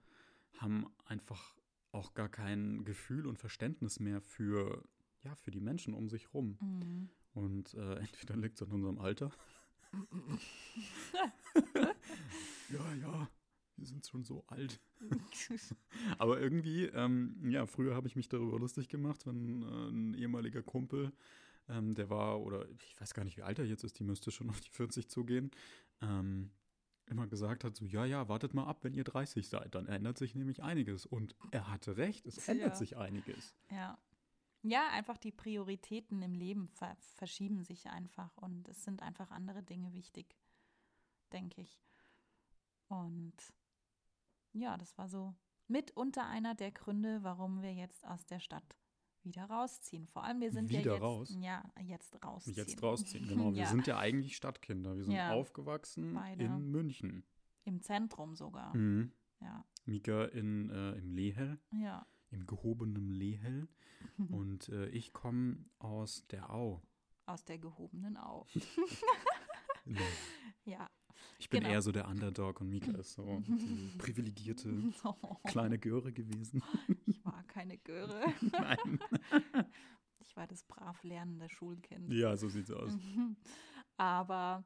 haben 0.59 0.87
einfach 1.05 1.57
auch 1.93 2.15
gar 2.15 2.29
kein 2.29 2.85
Gefühl 2.85 3.27
und 3.27 3.39
Verständnis 3.39 4.01
mehr 4.01 4.21
für, 4.21 4.85
ja, 5.23 5.35
für 5.37 5.51
die 5.51 5.61
Menschen 5.61 5.95
um 5.95 6.09
sich 6.09 6.35
rum. 6.35 6.59
Mhm. 6.61 7.11
Und 7.33 7.75
äh, 7.75 7.95
entweder 7.99 8.37
liegt 8.37 8.57
es 8.57 8.63
an 8.63 8.73
unserem 8.73 8.99
Alter. 8.99 9.31
ja, 12.71 12.95
ja, 12.95 13.29
wir 13.77 13.87
sind 13.87 14.07
schon 14.07 14.25
so 14.25 14.45
alt. 14.49 14.81
Aber 16.19 16.41
irgendwie, 16.41 16.85
ähm, 16.87 17.37
ja, 17.51 17.67
früher 17.67 17.95
habe 17.95 18.09
ich 18.09 18.17
mich 18.17 18.29
darüber 18.29 18.59
lustig 18.59 18.89
gemacht, 18.89 19.27
wenn 19.27 19.63
äh, 19.63 19.89
ein 19.91 20.15
ehemaliger 20.15 20.63
Kumpel, 20.63 21.13
ähm, 21.69 21.95
der 21.95 22.11
war, 22.11 22.41
oder 22.41 22.69
ich 22.71 23.01
weiß 23.01 23.15
gar 23.15 23.25
nicht, 23.25 23.37
wie 23.37 23.43
alt 23.43 23.59
er 23.59 23.65
jetzt 23.67 23.85
ist, 23.85 23.99
die 23.99 24.05
müsste 24.05 24.31
schon 24.31 24.49
auf 24.51 24.61
die 24.61 24.71
40 24.71 25.09
zugehen, 25.09 25.51
ähm, 26.01 26.51
immer 27.07 27.27
gesagt 27.27 27.65
hat, 27.65 27.75
so, 27.77 27.85
ja, 27.87 28.05
ja, 28.05 28.29
wartet 28.29 28.53
mal 28.53 28.65
ab, 28.67 28.85
wenn 28.85 28.93
ihr 28.93 29.05
30 29.05 29.49
seid, 29.49 29.75
dann 29.75 29.87
ändert 29.87 30.19
sich 30.19 30.35
nämlich 30.35 30.63
einiges. 30.63 31.07
Und 31.07 31.35
er 31.53 31.71
hatte 31.71 31.97
recht, 31.97 32.27
es 32.27 32.49
ändert 32.49 32.73
Ja. 32.73 32.77
sich 32.77 32.97
einiges. 32.99 33.55
Ja. 33.71 33.99
Ja, 34.69 34.89
einfach 34.91 35.17
die 35.19 35.33
Prioritäten 35.33 36.21
im 36.23 36.35
Leben 36.35 36.69
ver 36.69 36.97
verschieben 37.17 37.63
sich 37.65 37.87
einfach 37.89 38.37
und 38.37 38.69
es 38.69 38.85
sind 38.85 39.03
einfach 39.03 39.31
andere 39.31 39.63
Dinge 39.63 39.93
wichtig, 39.93 40.37
denke 41.33 41.61
ich. 41.63 41.81
Und 42.89 43.35
ja, 44.53 44.77
das 44.77 44.97
war 44.99 45.09
so 45.09 45.35
mitunter 45.69 46.27
einer 46.27 46.55
der 46.55 46.73
Gründe, 46.73 47.23
warum 47.23 47.63
wir 47.63 47.73
jetzt 47.75 48.07
aus 48.07 48.27
der 48.27 48.41
Stadt 48.41 48.79
wieder 49.23 49.45
rausziehen. 49.45 50.07
Vor 50.07 50.25
allem, 50.25 50.41
wir 50.41 50.51
sind 50.53 50.71
ja 50.71 50.81
Wieder 50.81 50.93
jetzt, 50.95 51.03
raus? 51.03 51.37
ja, 51.39 51.63
jetzt 51.83 52.25
rausziehen. 52.25 52.57
Jetzt 52.57 52.83
rausziehen, 52.83 53.29
genau. 53.29 53.51
Wir 53.55 53.63
Ja. 53.63 53.67
sind 53.67 53.87
ja 53.87 53.99
eigentlich 53.99 54.37
Stadtkinder. 54.37 54.97
Wir 54.97 55.05
sind 55.05 55.13
Ja. 55.15 55.33
aufgewachsen 55.35 56.15
Beide. 56.15 56.45
in 56.45 56.71
München. 56.71 57.27
Im 57.65 57.83
Zentrum 57.83 58.35
sogar. 58.37 58.75
Mhm. 58.75 59.13
Ja, 59.41 59.65
Mika 59.85 60.25
in, 60.27 60.71
äh, 60.71 60.93
im 60.93 61.13
Lehel, 61.13 61.61
ja. 61.73 62.07
Im 62.31 62.47
gehobenen 62.47 63.09
Lehel. 63.11 63.69
Und 64.31 64.69
äh, 64.69 64.89
ich 64.91 65.13
komme 65.13 65.65
aus 65.79 66.27
der 66.29 66.51
Au. 66.51 66.83
Aus 67.27 67.45
der 67.45 67.59
gehobenen 67.59 68.17
Au. 68.17 68.47
Nee. 69.85 70.01
Ja. 70.67 70.91
Ich 71.39 71.49
bin 71.49 71.61
Genau. 71.61 71.73
eher 71.73 71.81
so 71.83 71.93
der 71.93 72.09
Underdog 72.09 72.61
und 72.61 72.69
Mika 72.69 72.93
ist 72.99 73.15
so 73.15 73.43
die 73.49 73.95
privilegierte 73.99 74.71
kleine 75.47 75.79
Göre 75.79 76.13
gewesen. 76.13 76.63
Ich 77.07 77.25
war 77.25 77.43
keine 77.45 77.79
Göre. 77.79 78.23
Nein. 78.53 78.99
Ich 80.19 80.37
war 80.37 80.47
das 80.47 80.63
brav 80.65 81.03
lernende 81.05 81.49
Schulkind. 81.49 82.13
Ja, 82.13 82.37
so 82.37 82.51
sieht's 82.51 82.71
aus. 82.71 82.93
Aber 83.97 84.63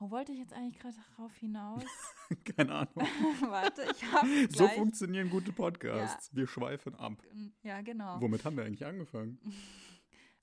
wo 0.00 0.10
wollte 0.10 0.32
ich 0.32 0.38
jetzt 0.38 0.54
eigentlich 0.54 0.78
gerade 0.78 0.96
darauf 1.16 1.36
hinaus? 1.36 1.84
Keine 2.56 2.72
Ahnung. 2.74 3.08
Warte, 3.40 3.86
ich 3.90 4.12
habe 4.12 4.48
So 4.50 4.66
funktionieren 4.68 5.28
gute 5.28 5.52
Podcasts. 5.52 6.34
Wir 6.34 6.46
schweifen 6.46 6.94
ab. 6.94 7.22
ja, 7.62 7.80
genau. 7.82 8.20
Womit 8.20 8.44
haben 8.44 8.56
wir 8.56 8.64
eigentlich 8.64 8.84
angefangen? 8.86 9.38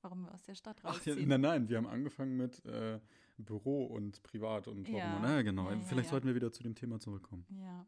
Warum 0.02 0.22
wir 0.22 0.34
aus 0.34 0.44
der 0.44 0.54
Stadt 0.54 0.78
Ach, 0.84 1.04
ja, 1.06 1.14
rausziehen. 1.14 1.28
nein, 1.28 1.42
nein, 1.42 1.70
wir 1.70 1.78
haben 1.78 1.88
angefangen 1.88 2.38
mit 2.38 2.64
äh, 2.66 3.00
Büro 3.38 3.86
und 3.86 4.22
Privat 4.22 4.68
und 4.68 4.88
warum. 4.88 4.96
Ja. 4.96 5.20
Na, 5.20 5.42
genau. 5.42 5.70
Ja, 5.70 5.76
ja, 5.76 5.82
Vielleicht 5.82 6.08
ja. 6.08 6.12
sollten 6.12 6.28
wir 6.28 6.36
wieder 6.36 6.52
zu 6.52 6.62
dem 6.62 6.76
Thema 6.76 7.00
zurückkommen. 7.00 7.46
Ja. 7.50 7.88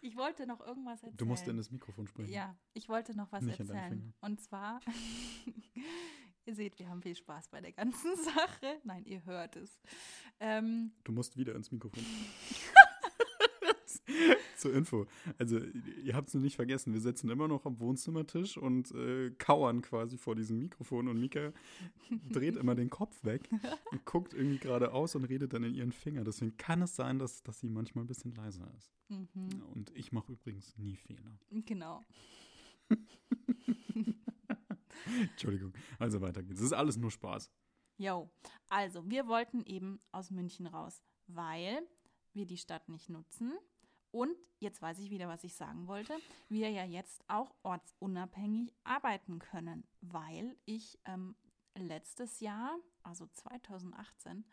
ich 0.00 0.16
wollte 0.16 0.46
noch 0.46 0.60
irgendwas 0.60 1.02
erzählen. 1.02 1.16
Du 1.18 1.26
musst 1.26 1.46
in 1.46 1.58
das 1.58 1.70
Mikrofon 1.70 2.06
sprechen. 2.06 2.32
Ja, 2.32 2.56
ich 2.72 2.88
wollte 2.88 3.14
noch 3.14 3.30
was 3.32 3.42
Nicht 3.44 3.60
erzählen. 3.60 4.14
Und 4.20 4.40
zwar, 4.40 4.80
ihr 6.48 6.54
seht, 6.54 6.78
wir 6.78 6.88
haben 6.88 7.02
viel 7.02 7.14
Spaß 7.14 7.48
bei 7.48 7.60
der 7.60 7.72
ganzen 7.72 8.16
Sache. 8.24 8.80
Nein, 8.84 9.04
ihr 9.04 9.24
hört 9.26 9.54
es. 9.56 9.78
Ähm, 10.40 10.92
Du 11.04 11.12
musst 11.12 11.36
wieder 11.36 11.54
ins 11.54 11.70
Mikrofon. 11.70 12.02
Zur 14.56 14.74
Info. 14.74 15.06
Also, 15.38 15.60
ihr 16.02 16.14
habt 16.16 16.28
es 16.28 16.34
noch 16.34 16.40
nicht 16.40 16.56
vergessen, 16.56 16.92
wir 16.92 17.00
sitzen 17.00 17.28
immer 17.30 17.46
noch 17.46 17.64
am 17.66 17.78
Wohnzimmertisch 17.78 18.56
und 18.56 18.90
äh, 18.92 19.30
kauern 19.38 19.82
quasi 19.82 20.16
vor 20.18 20.34
diesem 20.34 20.58
Mikrofon 20.58 21.06
und 21.08 21.20
Mika 21.20 21.52
dreht 22.30 22.56
immer 22.56 22.74
den 22.74 22.90
Kopf 22.90 23.22
weg 23.24 23.48
und 23.92 24.04
guckt 24.04 24.34
irgendwie 24.34 24.58
geradeaus 24.58 25.14
und 25.14 25.24
redet 25.26 25.52
dann 25.52 25.62
in 25.62 25.74
ihren 25.74 25.92
Finger. 25.92 26.24
Deswegen 26.24 26.56
kann 26.56 26.82
es 26.82 26.96
sein, 26.96 27.18
dass, 27.20 27.42
dass 27.44 27.60
sie 27.60 27.68
manchmal 27.68 28.04
ein 28.04 28.08
bisschen 28.08 28.34
leiser 28.34 28.68
ist. 28.76 28.90
mhm, 29.08 29.28
Und 29.74 29.92
ich 29.94 30.10
mache 30.10 30.32
übrigens 30.32 30.76
nie 30.78 30.96
Fehler. 30.96 31.38
genau. 31.64 32.04
Entschuldigung. 35.30 35.72
Also 35.98 36.20
weiter 36.20 36.42
geht's. 36.42 36.60
Es 36.60 36.66
ist 36.66 36.72
alles 36.72 36.96
nur 36.96 37.10
Spaß. 37.10 37.50
Jo, 37.96 38.30
also 38.68 39.08
wir 39.10 39.26
wollten 39.26 39.64
eben 39.64 40.00
aus 40.12 40.30
München 40.30 40.66
raus, 40.66 41.02
weil 41.26 41.82
wir 42.32 42.46
die 42.46 42.58
Stadt 42.58 42.88
nicht 42.88 43.08
nutzen. 43.08 43.54
Und 44.10 44.36
jetzt 44.58 44.80
weiß 44.80 44.98
ich 45.00 45.10
wieder, 45.10 45.28
was 45.28 45.44
ich 45.44 45.54
sagen 45.54 45.86
wollte. 45.86 46.16
Wir 46.48 46.70
ja 46.70 46.84
jetzt 46.84 47.22
auch 47.28 47.54
ortsunabhängig 47.62 48.72
arbeiten 48.84 49.38
können, 49.38 49.86
weil 50.00 50.56
ich 50.64 50.98
ähm, 51.04 51.36
letztes 51.74 52.40
Jahr, 52.40 52.78
also 53.02 53.26
2018, 53.26 54.46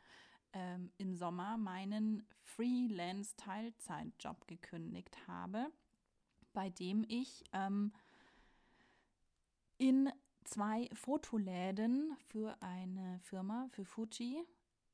ähm, 0.53 0.91
im 0.97 1.15
Sommer 1.15 1.57
meinen 1.57 2.27
Freelance-Teilzeitjob 2.41 4.45
gekündigt 4.47 5.27
habe, 5.27 5.71
bei 6.53 6.69
dem 6.69 7.05
ich 7.07 7.43
ähm, 7.53 7.93
in 9.77 10.11
zwei 10.45 10.89
Fotoläden 10.93 12.15
für 12.17 12.55
eine 12.61 13.19
Firma, 13.19 13.67
für 13.71 13.85
Fuji, 13.85 14.43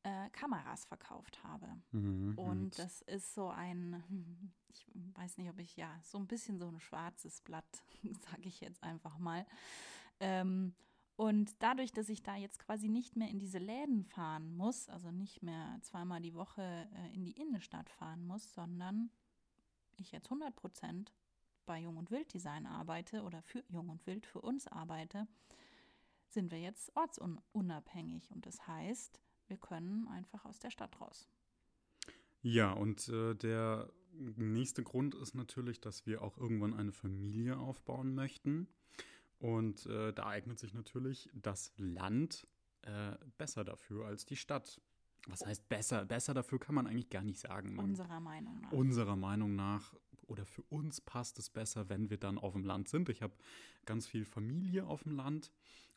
äh, 0.04 0.30
Kameras 0.32 0.86
verkauft 0.86 1.44
habe. 1.44 1.68
Mhm. 1.92 2.38
Und 2.38 2.80
das 2.80 3.02
ist 3.04 3.34
so 3.34 3.50
ein, 3.50 4.04
ich 4.70 4.88
weiß 5.16 5.38
nicht, 5.38 5.50
ob 5.50 5.60
ich, 5.60 5.76
ja, 5.78 6.00
so 6.02 6.18
ein 6.18 6.28
bisschen 6.28 6.58
so 6.58 6.68
ein 6.68 6.80
schwarzes 6.80 7.42
Blatt, 7.42 7.84
sage 8.32 8.48
ich 8.48 8.62
jetzt 8.62 8.84
einfach 8.84 9.18
mal. 9.18 9.46
Ähm, 10.20 10.74
und 11.16 11.62
dadurch, 11.62 11.92
dass 11.92 12.10
ich 12.10 12.24
da 12.24 12.36
jetzt 12.36 12.58
quasi 12.58 12.90
nicht 12.90 13.16
mehr 13.16 13.30
in 13.30 13.38
diese 13.38 13.60
Läden 13.60 14.06
fahren 14.06 14.56
muss, 14.56 14.90
also 14.90 15.12
nicht 15.12 15.44
mehr 15.44 15.78
zweimal 15.82 16.22
die 16.22 16.34
Woche 16.34 16.64
äh, 16.96 17.14
in 17.14 17.26
die 17.26 17.40
Innenstadt 17.40 17.90
fahren 17.90 18.26
muss, 18.26 18.54
sondern 18.54 19.12
ich 19.98 20.12
jetzt 20.12 20.28
100 20.28 20.56
Prozent 20.56 21.14
bei 21.66 21.80
Jung 21.80 21.98
und 21.98 22.12
Wild 22.12 22.34
Design 22.34 22.66
arbeite 22.66 23.24
oder 23.24 23.42
für 23.42 23.64
Jung 23.70 23.90
und 23.90 24.06
Wild 24.08 24.26
für 24.26 24.42
uns 24.42 24.68
arbeite, 24.68 25.28
sind 26.28 26.52
wir 26.52 26.60
jetzt 26.60 26.96
ortsunabhängig. 26.96 28.32
Und 28.32 28.46
das 28.46 28.68
heißt, 28.68 29.22
wir 29.48 29.58
können 29.58 30.08
einfach 30.08 30.46
aus 30.46 30.60
der 30.60 30.72
Stadt 30.72 31.00
raus. 31.02 31.28
Ja, 32.42 32.72
und 32.72 33.08
äh, 33.10 33.36
der 33.36 33.92
nächste 34.14 34.84
Grund 34.84 35.16
ist 35.16 35.36
natürlich, 35.36 35.80
dass 35.80 36.06
wir 36.06 36.22
auch 36.22 36.38
irgendwann 36.38 36.74
eine 36.74 36.92
Familie 36.92 37.58
aufbauen 37.58 38.16
möchten. 38.16 38.68
Und 39.40 39.86
äh, 39.88 40.14
da 40.14 40.28
eignet 40.28 40.60
sich 40.60 40.74
natürlich 40.74 41.30
das 41.34 41.74
Land 41.78 42.48
äh, 42.84 43.14
besser 43.38 43.64
dafür 43.64 44.06
als 44.06 44.26
die 44.26 44.36
Stadt. 44.36 44.82
Was 45.28 45.46
heißt 45.46 45.70
besser? 45.70 46.06
Besser 46.06 46.34
dafür 46.34 46.60
kann 46.60 46.76
man 46.76 46.88
eigentlich 46.88 47.10
gar 47.10 47.24
nicht 47.24 47.40
sagen. 47.40 47.76
Man, 47.76 47.86
Unserer 47.86 48.20
Meinung 48.20 48.60
nach. 48.62 48.72
unserer 48.72 49.16
Meinung 49.16 49.56
nach 49.56 49.94
oder 50.28 50.46
für 50.46 50.64
uns 50.64 51.02
passt 51.02 51.38
es 51.40 51.50
besser, 51.50 51.90
wenn 51.90 52.10
wir 52.10 52.18
dann 52.18 52.38
auf 52.38 52.54
dem 52.54 52.64
Land 52.66 52.88
sind. 52.90 53.10
Ich 53.10 53.22
habe 53.22 53.34
ganz 53.86 54.08
viel 54.08 54.26
Familie 54.26 54.86
auf 54.88 55.04
dem 55.04 55.12
Land 55.12 55.52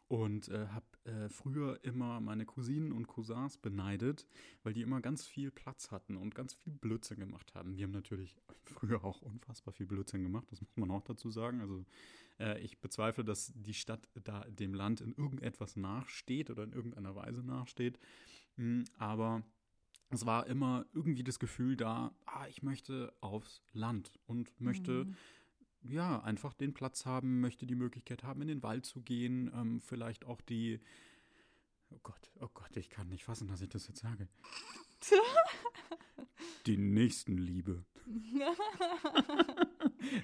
und 0.08 0.48
äh, 0.48 0.66
habe 0.68 0.84
äh, 1.04 1.28
früher 1.28 1.78
immer 1.82 2.20
meine 2.20 2.44
Cousinen 2.44 2.92
und 2.92 3.06
Cousins 3.06 3.56
beneidet, 3.56 4.26
weil 4.62 4.74
die 4.74 4.82
immer 4.82 5.00
ganz 5.00 5.24
viel 5.24 5.50
Platz 5.50 5.90
hatten 5.90 6.16
und 6.16 6.34
ganz 6.34 6.54
viel 6.54 6.72
Blödsinn 6.74 7.18
gemacht 7.20 7.54
haben. 7.54 7.76
Wir 7.76 7.84
haben 7.84 7.92
natürlich 7.92 8.36
früher 8.64 9.04
auch 9.04 9.22
unfassbar 9.22 9.72
viel 9.72 9.86
Blödsinn 9.86 10.22
gemacht, 10.22 10.46
das 10.50 10.60
muss 10.60 10.76
man 10.76 10.90
auch 10.90 11.02
dazu 11.02 11.30
sagen. 11.30 11.60
Also 11.60 11.84
äh, 12.38 12.60
ich 12.60 12.80
bezweifle, 12.80 13.24
dass 13.24 13.52
die 13.54 13.74
Stadt 13.74 14.08
da 14.24 14.44
dem 14.48 14.74
Land 14.74 15.00
in 15.00 15.14
irgendetwas 15.14 15.76
nachsteht 15.76 16.50
oder 16.50 16.64
in 16.64 16.72
irgendeiner 16.72 17.14
Weise 17.14 17.42
nachsteht. 17.42 17.98
Mm, 18.56 18.82
Aber 18.98 19.42
es 20.10 20.26
war 20.26 20.46
immer 20.46 20.86
irgendwie 20.92 21.24
das 21.24 21.38
Gefühl 21.38 21.76
da, 21.76 22.14
ah, 22.26 22.46
ich 22.48 22.62
möchte 22.62 23.12
aufs 23.20 23.62
Land 23.72 24.18
und 24.26 24.60
möchte 24.60 25.06
Mhm. 25.06 25.16
ja 25.92 26.20
einfach 26.22 26.54
den 26.54 26.72
Platz 26.74 27.04
haben, 27.04 27.40
möchte 27.40 27.66
die 27.66 27.74
Möglichkeit 27.74 28.22
haben, 28.22 28.42
in 28.42 28.48
den 28.48 28.62
Wald 28.62 28.86
zu 28.86 29.00
gehen, 29.02 29.50
ähm, 29.54 29.80
vielleicht 29.80 30.24
auch 30.24 30.40
die. 30.40 30.80
Oh 31.90 31.98
Gott, 32.02 32.30
oh 32.40 32.48
Gott, 32.52 32.76
ich 32.76 32.90
kann 32.90 33.08
nicht 33.08 33.24
fassen, 33.24 33.46
dass 33.48 33.60
ich 33.60 33.68
das 33.68 33.86
jetzt 33.86 34.00
sage. 34.00 34.28
Die 36.66 36.76
Nächstenliebe. 36.76 37.84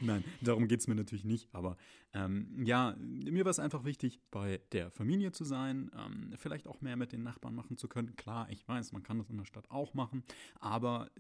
Nein, 0.01 0.25
darum 0.41 0.69
geht 0.69 0.81
es 0.81 0.89
mir 0.89 0.95
natürlich 0.95 1.25
nicht. 1.25 1.49
Aber 1.53 1.77
ähm, 2.13 2.63
ja, 2.65 2.95
mir 2.99 3.45
war 3.45 3.51
es 3.51 3.59
einfach 3.59 3.85
wichtig, 3.85 4.21
bei 4.31 4.61
der 4.73 4.91
Familie 4.91 5.33
zu 5.33 5.45
sein, 5.45 5.91
ähm, 5.97 6.35
vielleicht 6.37 6.67
auch 6.67 6.81
mehr 6.81 6.97
mit 6.97 7.13
den 7.13 7.23
Nachbarn 7.23 7.55
machen 7.55 7.77
zu 7.77 7.89
können. 7.89 8.17
Klar, 8.17 8.49
ich 8.51 8.67
weiß, 8.67 8.93
man 8.93 9.03
kann 9.03 9.19
das 9.19 9.31
in 9.31 9.39
der 9.39 9.45
Stadt 9.45 9.71
auch 9.71 9.95
machen, 9.95 10.25
aber 10.59 11.11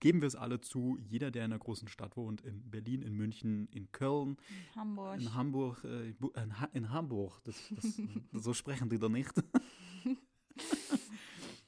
geben 0.00 0.20
wir 0.20 0.28
es 0.28 0.36
alle 0.36 0.60
zu, 0.60 0.98
jeder, 1.00 1.30
der 1.30 1.44
in 1.44 1.52
einer 1.52 1.60
großen 1.60 1.88
Stadt 1.88 2.16
wohnt, 2.16 2.40
in 2.42 2.70
Berlin, 2.70 3.02
in 3.02 3.14
München, 3.14 3.68
in 3.72 3.90
Köln, 3.92 4.36
Hamburg. 4.74 5.20
in 5.20 5.34
Hamburg, 5.34 5.84
äh, 5.84 6.08
in, 6.08 6.60
ha 6.60 6.68
in 6.72 6.90
Hamburg, 6.90 7.40
das, 7.44 7.56
das, 7.74 8.00
so 8.32 8.54
sprechen 8.54 8.88
die 8.88 8.98
doch 8.98 9.08
nicht. 9.08 9.32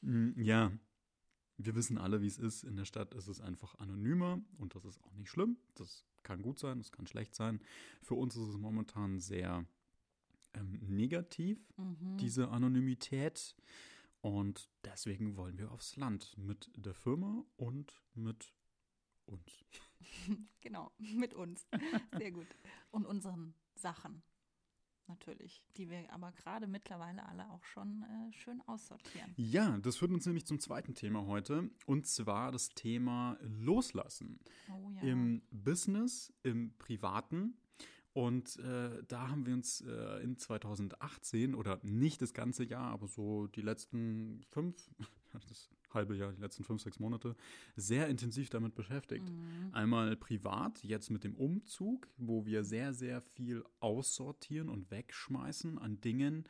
Mm, 0.02 0.40
ja, 0.40 0.72
wir 1.64 1.74
wissen 1.74 1.98
alle, 1.98 2.20
wie 2.22 2.26
es 2.26 2.38
ist. 2.38 2.64
In 2.64 2.76
der 2.76 2.84
Stadt 2.84 3.14
ist 3.14 3.28
es 3.28 3.40
einfach 3.40 3.74
anonymer 3.78 4.40
und 4.58 4.74
das 4.74 4.84
ist 4.84 5.02
auch 5.04 5.14
nicht 5.14 5.30
schlimm. 5.30 5.56
Das 5.74 6.04
kann 6.22 6.42
gut 6.42 6.58
sein, 6.58 6.78
das 6.78 6.92
kann 6.92 7.06
schlecht 7.06 7.34
sein. 7.34 7.60
Für 8.02 8.14
uns 8.14 8.36
ist 8.36 8.48
es 8.48 8.56
momentan 8.56 9.20
sehr 9.20 9.64
ähm, 10.54 10.78
negativ, 10.88 11.58
Mhm. 11.76 12.16
diese 12.18 12.48
Anonymität. 12.50 13.54
Und 14.22 14.68
deswegen 14.84 15.36
wollen 15.36 15.56
wir 15.58 15.70
aufs 15.72 15.96
Land 15.96 16.36
mit 16.36 16.70
der 16.76 16.92
Firma 16.94 17.44
und 17.56 18.00
mit 18.14 18.52
uns. 19.26 19.64
Genau, 20.60 20.90
mit 20.98 21.34
uns. 21.34 21.66
Sehr 22.18 22.32
gut. 22.32 22.46
Und 22.90 23.06
unseren 23.06 23.54
Sachen 23.74 24.22
natürlich, 25.10 25.62
die 25.76 25.90
wir 25.90 26.10
aber 26.12 26.32
gerade 26.32 26.66
mittlerweile 26.66 27.26
alle 27.26 27.50
auch 27.50 27.64
schon 27.64 28.02
äh, 28.02 28.32
schön 28.32 28.62
aussortieren. 28.66 29.32
Ja, 29.36 29.78
das 29.78 29.96
führt 29.96 30.12
uns 30.12 30.24
nämlich 30.26 30.46
zum 30.46 30.60
zweiten 30.60 30.94
Thema 30.94 31.26
heute 31.26 31.68
und 31.86 32.06
zwar 32.06 32.52
das 32.52 32.70
Thema 32.70 33.36
Loslassen. 33.42 34.40
Oh 34.70 34.90
ja. 34.96 35.02
im 35.02 35.42
Business, 35.50 36.32
im 36.42 36.72
Privaten. 36.78 37.56
Und 38.12 38.56
äh, 38.58 39.02
da 39.06 39.28
haben 39.28 39.46
wir 39.46 39.54
uns 39.54 39.82
äh, 39.82 40.22
in 40.22 40.36
2018 40.36 41.54
oder 41.54 41.78
nicht 41.82 42.20
das 42.22 42.34
ganze 42.34 42.64
Jahr, 42.64 42.90
aber 42.90 43.06
so 43.06 43.46
die 43.46 43.62
letzten 43.62 44.42
fünf, 44.48 44.90
das 45.32 45.70
halbe 45.94 46.16
Jahr, 46.16 46.32
die 46.32 46.40
letzten 46.40 46.64
fünf, 46.64 46.82
sechs 46.82 46.98
Monate, 46.98 47.36
sehr 47.76 48.08
intensiv 48.08 48.50
damit 48.50 48.74
beschäftigt. 48.74 49.28
Mhm. 49.30 49.70
Einmal 49.72 50.16
privat, 50.16 50.82
jetzt 50.84 51.10
mit 51.10 51.24
dem 51.24 51.34
Umzug, 51.34 52.08
wo 52.16 52.44
wir 52.46 52.64
sehr, 52.64 52.92
sehr 52.92 53.20
viel 53.20 53.64
aussortieren 53.80 54.68
und 54.68 54.90
wegschmeißen 54.90 55.78
an 55.78 56.00
Dingen, 56.00 56.44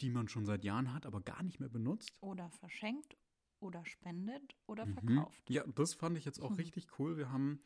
die 0.00 0.10
man 0.10 0.28
schon 0.28 0.46
seit 0.46 0.64
Jahren 0.64 0.92
hat, 0.94 1.06
aber 1.06 1.20
gar 1.20 1.42
nicht 1.42 1.60
mehr 1.60 1.68
benutzt. 1.68 2.12
Oder 2.20 2.50
verschenkt 2.50 3.16
oder 3.60 3.84
spendet 3.84 4.54
oder 4.66 4.86
Mhm. 4.86 4.92
verkauft. 4.94 5.50
Ja, 5.50 5.64
das 5.74 5.94
fand 5.94 6.16
ich 6.16 6.24
jetzt 6.24 6.40
auch 6.40 6.50
Mhm. 6.50 6.56
richtig 6.76 6.86
cool. 6.98 7.16
Wir 7.16 7.32
haben 7.32 7.60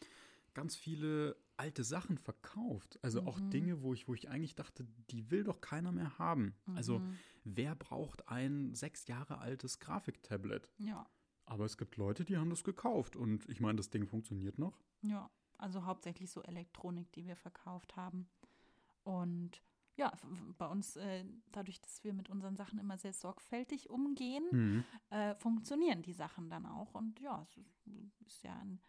ganz 0.55 0.77
viele 0.77 1.37
alte 1.57 1.85
Sachen 1.85 2.19
verkauft. 2.19 2.99
Also 3.03 3.23
auch 3.27 3.39
Mhm. 3.41 3.51
Dinge, 3.51 3.83
wo 3.83 3.93
ich, 3.95 4.09
wo 4.09 4.15
ich 4.15 4.29
eigentlich 4.29 4.55
dachte, 4.55 4.87
die 5.11 5.31
will 5.31 5.45
doch 5.45 5.61
keiner 5.61 5.93
mehr 5.93 6.19
haben. 6.19 6.55
Also 6.75 6.99
Mhm. 7.01 7.19
wer 7.45 7.75
braucht 7.75 8.29
ein 8.29 8.75
sechs 8.75 9.07
Jahre 9.07 9.39
altes 9.39 9.79
Grafiktablet? 9.79 10.69
Ja, 10.79 11.07
Aber 11.45 11.65
es 11.65 11.77
gibt 11.77 11.97
Leute, 11.97 12.25
die 12.25 12.37
haben 12.37 12.51
das 12.51 12.65
gekauft 12.65 13.17
und 13.17 13.49
ich 13.49 13.61
meine, 13.61 13.77
das 13.77 13.91
Ding 13.91 14.07
funktioniert 14.07 14.59
noch. 14.59 14.79
ja. 15.03 15.31
Also 15.59 15.85
hauptsächlich 15.85 16.29
so 16.29 16.43
Elektronik, 16.43 17.13
die 17.13 17.25
wir 17.25 17.37
verkauft 17.37 17.95
haben. 17.95 18.29
Und 19.05 19.63
ja, 19.97 20.13
bei 20.59 20.67
uns, 20.67 20.97
äh, 20.97 21.25
dadurch, 21.53 21.81
dass 21.81 22.03
wir 22.03 22.15
mit 22.15 22.31
unseren 22.31 22.57
Sachen 22.57 22.79
immer 22.81 22.99
sehr 22.99 23.13
sorgfältig 23.13 23.89
umgehen, 23.91 24.45
Mhm. 24.51 24.85
äh, 25.11 25.35
funktionieren 25.37 26.03
die 26.03 26.15
Sachen 26.15 26.49
dann 26.51 26.67
auch. 26.67 26.95
Und 26.95 27.21
ja, 27.21 27.43
es 27.43 27.57
ist, 27.59 27.87
ist 28.27 28.43
ja 28.43 28.59
ein 28.59 28.81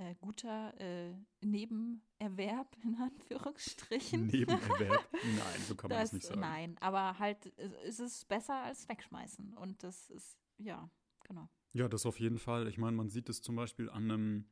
äh, 0.00 0.14
guter 0.16 0.72
äh, 0.80 1.14
Nebenerwerb, 1.42 2.76
in 2.82 2.96
Anführungsstrichen. 2.96 4.26
Nebenerwerb. 4.26 5.08
Nein, 5.12 5.60
so 5.66 5.74
kann 5.74 5.90
man 5.90 5.98
das, 5.98 6.10
Das- 6.10 6.12
nicht 6.14 6.26
sagen. 6.26 6.40
Nein, 6.40 6.76
aber 6.80 7.18
halt, 7.18 7.52
es 7.56 7.72
es 7.84 8.00
ist 8.00 8.28
besser 8.28 8.54
als 8.62 8.88
wegschmeißen. 8.88 9.54
Und 9.54 9.82
das 9.82 10.08
ist, 10.10 10.38
ja, 10.58 10.90
genau. 11.24 11.48
Ja, 11.72 11.88
das 11.88 12.06
auf 12.06 12.18
jeden 12.18 12.38
Fall. 12.38 12.66
Ich 12.68 12.78
meine, 12.78 12.96
man 12.96 13.08
sieht 13.08 13.28
es 13.28 13.42
zum 13.42 13.56
Beispiel 13.56 13.88
an 13.90 14.10
einem 14.10 14.50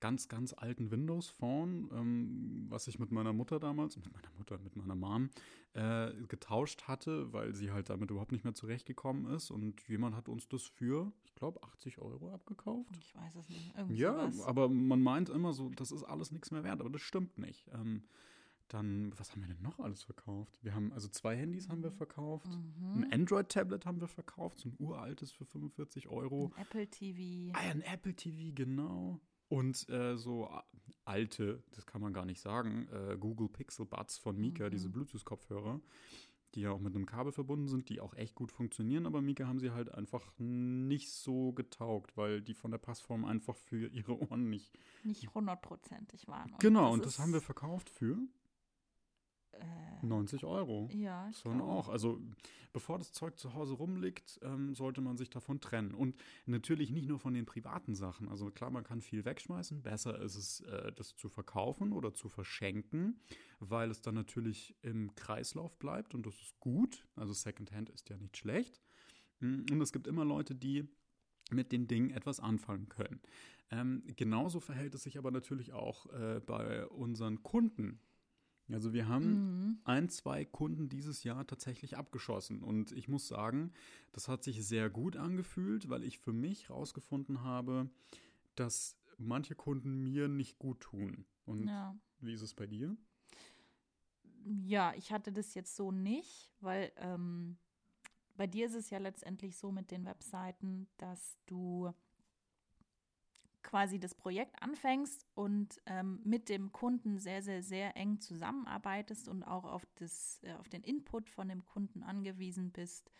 ganz, 0.00 0.28
ganz 0.28 0.52
alten 0.52 0.90
Windows-Phone, 0.90 1.90
ähm, 1.92 2.66
was 2.68 2.86
ich 2.88 2.98
mit 2.98 3.10
meiner 3.12 3.32
Mutter 3.32 3.58
damals, 3.58 3.96
mit 3.96 4.12
meiner 4.12 4.30
Mutter, 4.36 4.58
mit 4.58 4.76
meiner 4.76 4.94
Mom, 4.94 5.30
äh, 5.72 6.12
getauscht 6.28 6.82
hatte, 6.88 7.32
weil 7.32 7.54
sie 7.54 7.70
halt 7.72 7.88
damit 7.90 8.10
überhaupt 8.10 8.32
nicht 8.32 8.44
mehr 8.44 8.54
zurechtgekommen 8.54 9.26
ist. 9.34 9.50
Und 9.50 9.80
jemand 9.88 10.14
hat 10.14 10.28
uns 10.28 10.46
das 10.48 10.62
für, 10.62 11.12
ich 11.24 11.34
glaube, 11.34 11.62
80 11.62 11.98
Euro 11.98 12.32
abgekauft. 12.32 12.96
Ich 12.98 13.14
weiß 13.14 13.34
es 13.36 13.48
nicht. 13.48 13.72
Irgendwie 13.76 13.96
Ja, 13.96 14.30
sowas. 14.30 14.46
aber 14.46 14.68
man 14.68 15.02
meint 15.02 15.28
immer 15.30 15.52
so, 15.52 15.70
das 15.70 15.90
ist 15.90 16.04
alles 16.04 16.32
nichts 16.32 16.50
mehr 16.50 16.64
wert, 16.64 16.80
aber 16.80 16.90
das 16.90 17.02
stimmt 17.02 17.38
nicht. 17.38 17.66
Ähm, 17.72 18.04
dann, 18.68 19.12
was 19.18 19.30
haben 19.30 19.42
wir 19.42 19.48
denn 19.48 19.62
noch 19.62 19.78
alles 19.78 20.02
verkauft? 20.02 20.58
Wir 20.62 20.74
haben, 20.74 20.92
also 20.92 21.08
zwei 21.08 21.36
Handys 21.36 21.68
haben 21.68 21.82
wir 21.82 21.90
verkauft. 21.92 22.48
Mhm. 22.78 23.04
Ein 23.04 23.12
Android-Tablet 23.12 23.84
haben 23.84 24.00
wir 24.00 24.08
verkauft, 24.08 24.58
so 24.58 24.68
ein 24.70 24.76
uraltes 24.78 25.32
für 25.32 25.44
45 25.44 26.08
Euro. 26.08 26.50
Ein 26.56 26.62
Apple 26.62 26.86
TV. 26.88 27.52
Ah, 27.56 27.64
ja, 27.64 27.70
ein 27.72 27.82
Apple 27.82 28.14
TV, 28.14 28.52
genau. 28.54 29.20
Und 29.48 29.88
äh, 29.88 30.16
so 30.16 30.50
alte, 31.04 31.62
das 31.72 31.86
kann 31.86 32.00
man 32.00 32.12
gar 32.12 32.24
nicht 32.24 32.40
sagen, 32.40 32.88
äh, 32.92 33.16
Google 33.18 33.48
Pixel 33.48 33.86
Buds 33.86 34.18
von 34.18 34.38
Mika, 34.38 34.66
Mhm. 34.66 34.70
diese 34.70 34.88
Bluetooth-Kopfhörer, 34.88 35.80
die 36.54 36.60
ja 36.62 36.70
auch 36.70 36.78
mit 36.80 36.94
einem 36.94 37.04
Kabel 37.04 37.32
verbunden 37.32 37.68
sind, 37.68 37.88
die 37.88 38.00
auch 38.00 38.14
echt 38.14 38.34
gut 38.34 38.52
funktionieren, 38.52 39.06
aber 39.06 39.20
Mika 39.20 39.46
haben 39.46 39.58
sie 39.58 39.72
halt 39.72 39.92
einfach 39.92 40.32
nicht 40.38 41.10
so 41.12 41.52
getaugt, 41.52 42.16
weil 42.16 42.40
die 42.40 42.54
von 42.54 42.70
der 42.70 42.78
Passform 42.78 43.24
einfach 43.24 43.56
für 43.56 43.88
ihre 43.88 44.18
Ohren 44.18 44.48
nicht. 44.48 44.72
Nicht 45.02 45.34
hundertprozentig 45.34 46.26
waren. 46.28 46.52
Und 46.52 46.60
genau, 46.60 46.84
das 46.86 46.94
und 46.94 47.06
das 47.06 47.18
haben 47.18 47.32
wir 47.32 47.40
verkauft 47.42 47.90
für 47.90 48.16
Äh, 49.60 50.06
90 50.06 50.44
Euro. 50.44 50.88
ja, 50.92 51.30
Schon 51.32 51.58
glaube 51.58 51.70
auch. 51.72 51.88
Also 51.88 52.20
bevor 52.72 52.98
das 52.98 53.12
Zeug 53.12 53.38
zu 53.38 53.54
Hause 53.54 53.74
rumliegt, 53.74 54.38
ähm, 54.42 54.74
sollte 54.74 55.00
man 55.00 55.16
sich 55.16 55.30
davon 55.30 55.60
trennen. 55.60 55.94
Und 55.94 56.16
natürlich 56.46 56.90
nicht 56.90 57.08
nur 57.08 57.18
von 57.18 57.32
den 57.34 57.46
privaten 57.46 57.94
Sachen. 57.94 58.28
Also 58.28 58.50
klar, 58.50 58.70
man 58.70 58.84
kann 58.84 59.00
viel 59.00 59.24
wegschmeißen. 59.24 59.82
Besser 59.82 60.20
ist 60.20 60.34
es, 60.34 60.60
äh, 60.60 60.92
das 60.92 61.16
zu 61.16 61.28
verkaufen 61.28 61.92
oder 61.92 62.12
zu 62.12 62.28
verschenken, 62.28 63.20
weil 63.60 63.90
es 63.90 64.02
dann 64.02 64.14
natürlich 64.14 64.74
im 64.82 65.14
Kreislauf 65.14 65.78
bleibt 65.78 66.14
und 66.14 66.26
das 66.26 66.34
ist 66.34 66.58
gut. 66.60 67.06
Also 67.16 67.32
Secondhand 67.32 67.88
ist 67.90 68.10
ja 68.10 68.16
nicht 68.16 68.36
schlecht. 68.36 68.80
Mm, 69.40 69.64
Und 69.70 69.80
es 69.80 69.92
gibt 69.92 70.06
immer 70.06 70.24
Leute, 70.24 70.54
die 70.54 70.86
mit 71.50 71.72
den 71.72 71.86
Dingen 71.86 72.10
etwas 72.10 72.40
anfangen 72.40 72.88
können. 72.88 73.20
Ähm, 73.70 74.02
genauso 74.16 74.60
verhält 74.60 74.94
es 74.94 75.02
sich 75.04 75.16
aber 75.18 75.30
natürlich 75.30 75.72
auch 75.72 76.06
äh, 76.12 76.40
bei 76.44 76.86
unseren 76.88 77.42
Kunden. 77.42 78.00
Also 78.72 78.92
wir 78.92 79.08
haben 79.08 79.42
Mhm. 79.62 79.80
ein, 79.84 80.08
zwei 80.08 80.44
Kunden 80.44 80.88
dieses 80.88 81.24
Jahr 81.24 81.46
tatsächlich 81.46 81.96
abgeschossen. 81.96 82.62
Und 82.62 82.92
ich 82.92 83.08
muss 83.08 83.28
sagen, 83.28 83.72
das 84.12 84.28
hat 84.28 84.42
sich 84.44 84.64
sehr 84.66 84.88
gut 84.90 85.16
angefühlt, 85.16 85.88
weil 85.90 86.04
ich 86.04 86.18
für 86.18 86.32
mich 86.32 86.70
rausgefunden 86.70 87.42
habe, 87.42 87.90
dass 88.54 88.96
manche 89.18 89.54
Kunden 89.54 90.02
mir 90.02 90.28
nicht 90.28 90.58
gut 90.58 90.80
tun. 90.80 91.26
Und 91.44 91.68
Ja. 91.68 91.94
wie 92.20 92.32
ist 92.32 92.42
es 92.42 92.54
bei 92.54 92.66
dir? 92.66 92.96
ja, 94.66 94.92
ich 94.96 95.12
hatte 95.12 95.32
das 95.32 95.54
jetzt 95.54 95.74
so 95.76 95.90
nicht, 95.90 96.52
weil 96.60 96.92
ähm, 96.96 97.56
bei 98.36 98.46
dir 98.46 98.66
ist 98.66 98.74
es 98.74 98.90
ja 98.90 98.98
letztendlich 98.98 99.56
so 99.56 99.72
mit 99.72 99.90
den 99.90 100.04
Webseiten, 100.04 100.86
dass 100.98 101.38
du 101.46 101.92
quasi 103.64 103.98
das 103.98 104.14
Projekt 104.14 104.62
anfängst 104.62 105.26
und 105.34 105.80
ähm, 105.86 106.20
mit 106.22 106.48
dem 106.48 106.70
Kunden 106.70 107.18
sehr, 107.18 107.42
sehr, 107.42 107.62
sehr 107.62 107.96
eng 107.96 108.20
zusammenarbeitest 108.20 109.28
und 109.28 109.42
auch 109.42 109.64
auf, 109.64 109.84
das, 109.96 110.40
äh, 110.44 110.52
auf 110.54 110.68
den 110.68 110.84
Input 110.84 111.28
von 111.28 111.48
dem 111.48 111.64
Kunden 111.64 112.04
angewiesen 112.04 112.70
bist. 112.70 113.10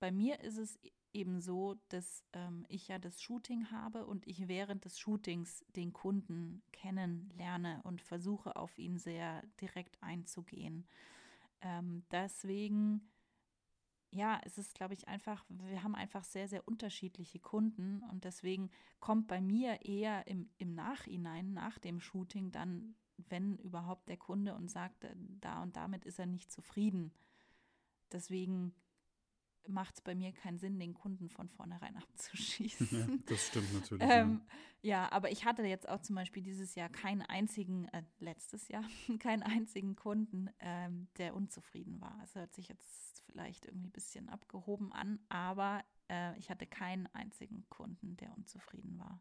Bei 0.00 0.10
mir 0.10 0.40
ist 0.40 0.56
es 0.56 0.80
eben 1.12 1.40
so, 1.40 1.76
dass 1.90 2.24
ähm, 2.32 2.64
ich 2.68 2.88
ja 2.88 2.98
das 2.98 3.22
Shooting 3.22 3.70
habe 3.70 4.06
und 4.06 4.26
ich 4.26 4.48
während 4.48 4.84
des 4.84 4.98
Shootings 4.98 5.64
den 5.76 5.92
Kunden 5.92 6.62
kennenlerne 6.72 7.80
und 7.84 8.00
versuche 8.00 8.56
auf 8.56 8.78
ihn 8.78 8.98
sehr 8.98 9.42
direkt 9.60 10.02
einzugehen. 10.02 10.88
Ähm, 11.60 12.02
deswegen, 12.10 13.11
ja, 14.12 14.40
es 14.44 14.58
ist, 14.58 14.74
glaube 14.74 14.92
ich, 14.92 15.08
einfach, 15.08 15.44
wir 15.48 15.82
haben 15.82 15.94
einfach 15.94 16.22
sehr, 16.22 16.46
sehr 16.46 16.68
unterschiedliche 16.68 17.38
Kunden 17.38 18.02
und 18.10 18.24
deswegen 18.24 18.70
kommt 19.00 19.26
bei 19.26 19.40
mir 19.40 19.84
eher 19.84 20.26
im, 20.26 20.50
im 20.58 20.74
Nachhinein, 20.74 21.54
nach 21.54 21.78
dem 21.78 21.98
Shooting, 21.98 22.52
dann, 22.52 22.94
wenn 23.16 23.56
überhaupt 23.56 24.08
der 24.08 24.18
Kunde 24.18 24.54
und 24.54 24.70
sagt, 24.70 25.04
äh, 25.04 25.14
da 25.40 25.62
und 25.62 25.76
damit 25.76 26.04
ist 26.04 26.18
er 26.18 26.26
nicht 26.26 26.52
zufrieden. 26.52 27.12
Deswegen 28.12 28.74
macht 29.68 29.94
es 29.94 30.00
bei 30.00 30.14
mir 30.14 30.32
keinen 30.32 30.58
Sinn, 30.58 30.78
den 30.78 30.94
Kunden 30.94 31.28
von 31.28 31.48
vornherein 31.48 31.96
abzuschießen. 32.02 32.88
Ja, 32.90 33.06
das 33.26 33.46
stimmt 33.46 33.72
natürlich. 33.72 34.02
Ähm, 34.08 34.42
ja, 34.80 35.10
aber 35.12 35.30
ich 35.30 35.44
hatte 35.44 35.62
jetzt 35.62 35.88
auch 35.88 36.00
zum 36.00 36.16
Beispiel 36.16 36.42
dieses 36.42 36.74
Jahr 36.74 36.88
keinen 36.88 37.22
einzigen, 37.22 37.86
äh, 37.88 38.02
letztes 38.18 38.68
Jahr, 38.68 38.84
keinen 39.20 39.42
einzigen 39.42 39.96
Kunden, 39.96 40.50
ähm, 40.58 41.08
der 41.18 41.34
unzufrieden 41.34 42.00
war. 42.00 42.18
Es 42.24 42.34
hört 42.34 42.54
sich 42.54 42.68
jetzt 42.68 43.22
vielleicht 43.26 43.66
irgendwie 43.66 43.88
ein 43.88 43.92
bisschen 43.92 44.28
abgehoben 44.28 44.92
an, 44.92 45.20
aber 45.28 45.84
äh, 46.08 46.36
ich 46.38 46.50
hatte 46.50 46.66
keinen 46.66 47.06
einzigen 47.14 47.64
Kunden, 47.68 48.16
der 48.16 48.36
unzufrieden 48.36 48.98
war. 48.98 49.20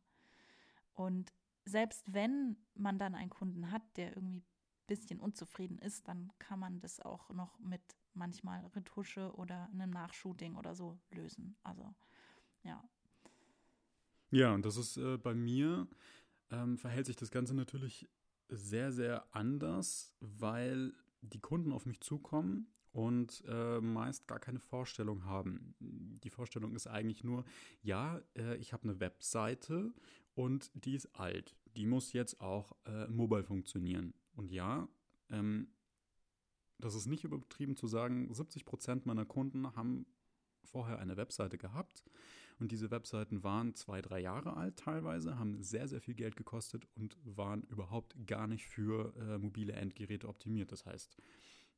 Und 0.94 1.34
selbst 1.66 2.12
wenn 2.12 2.58
man 2.74 2.98
dann 2.98 3.16
einen 3.16 3.30
Kunden 3.30 3.72
hat, 3.72 3.84
der 3.98 4.16
irgendwie 4.16 4.40
ein 4.40 4.46
bisschen 4.88 5.20
unzufrieden 5.20 5.78
ist, 5.78 6.08
dann 6.08 6.32
kann 6.40 6.60
man 6.60 6.80
das 6.80 7.00
auch 7.00 7.30
noch 7.30 7.60
mit 7.60 7.82
manchmal 8.14 8.66
Retusche 8.76 9.34
oder 9.36 9.70
einem 9.74 9.90
Nachshooting 9.90 10.56
oder 10.56 10.76
so 10.76 11.00
lösen. 11.12 11.56
Also 11.64 11.94
ja, 12.64 12.84
Ja, 14.32 14.54
und 14.54 14.66
das 14.66 14.78
ist 14.78 14.98
äh, 14.98 15.18
bei 15.18 15.34
mir, 15.34 15.88
ähm, 16.50 16.78
verhält 16.78 17.06
sich 17.06 17.16
das 17.16 17.32
Ganze 17.32 17.54
natürlich 17.54 18.10
sehr, 18.50 18.92
sehr 18.92 19.26
anders, 19.36 20.14
weil 20.20 20.94
die 21.22 21.40
Kunden 21.40 21.72
auf 21.72 21.86
mich 21.86 22.02
zukommen 22.02 22.68
und 22.92 23.44
äh, 23.48 23.80
meist 23.80 24.28
gar 24.28 24.40
keine 24.40 24.60
Vorstellung 24.60 25.26
haben. 25.26 25.76
Die 25.80 26.30
Vorstellung 26.30 26.76
ist 26.76 26.88
eigentlich 26.88 27.24
nur, 27.24 27.46
ja, 27.82 28.22
äh, 28.36 28.58
ich 28.58 28.74
habe 28.74 28.84
eine 28.84 29.00
Webseite 29.00 29.94
und 30.34 30.72
die 30.74 30.96
ist 30.96 31.16
alt. 31.16 31.56
Die 31.78 31.86
muss 31.86 32.14
jetzt 32.14 32.42
auch 32.42 32.74
äh, 32.86 33.08
mobile 33.08 33.44
funktionieren. 33.44 34.14
Und 34.36 34.52
ja, 34.52 34.88
ähm, 35.30 35.70
das 36.82 36.96
ist 36.96 37.08
nicht 37.08 37.24
übertrieben 37.24 37.76
zu 37.76 37.88
sagen, 37.88 38.34
70 38.34 38.66
Prozent 38.66 39.06
meiner 39.06 39.26
Kunden 39.26 39.76
haben 39.76 40.06
vorher 40.64 41.00
eine 41.00 41.18
Webseite 41.18 41.58
gehabt 41.58 42.04
und 42.62 42.72
diese 42.72 42.92
Webseiten 42.92 43.44
waren 43.44 43.74
zwei, 43.74 44.04
drei 44.04 44.20
Jahre 44.20 44.56
alt 44.56 44.78
teilweise, 44.78 45.40
haben 45.40 45.64
sehr, 45.64 45.88
sehr 45.88 46.00
viel 46.00 46.14
Geld 46.14 46.36
gekostet 46.36 46.88
und 46.94 47.18
waren 47.24 47.64
überhaupt 47.64 48.16
gar 48.28 48.46
nicht 48.46 48.68
für 48.68 49.16
äh, 49.18 49.40
mobile 49.40 49.74
Endgeräte 49.74 50.30
optimiert. 50.30 50.72
Das 50.72 50.86
heißt, 50.86 51.18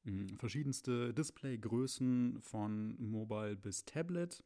mh, 0.03 0.35
verschiedenste 0.37 1.13
Displaygrößen 1.13 2.41
von 2.41 3.01
Mobile 3.01 3.55
bis 3.55 3.85
Tablet. 3.85 4.43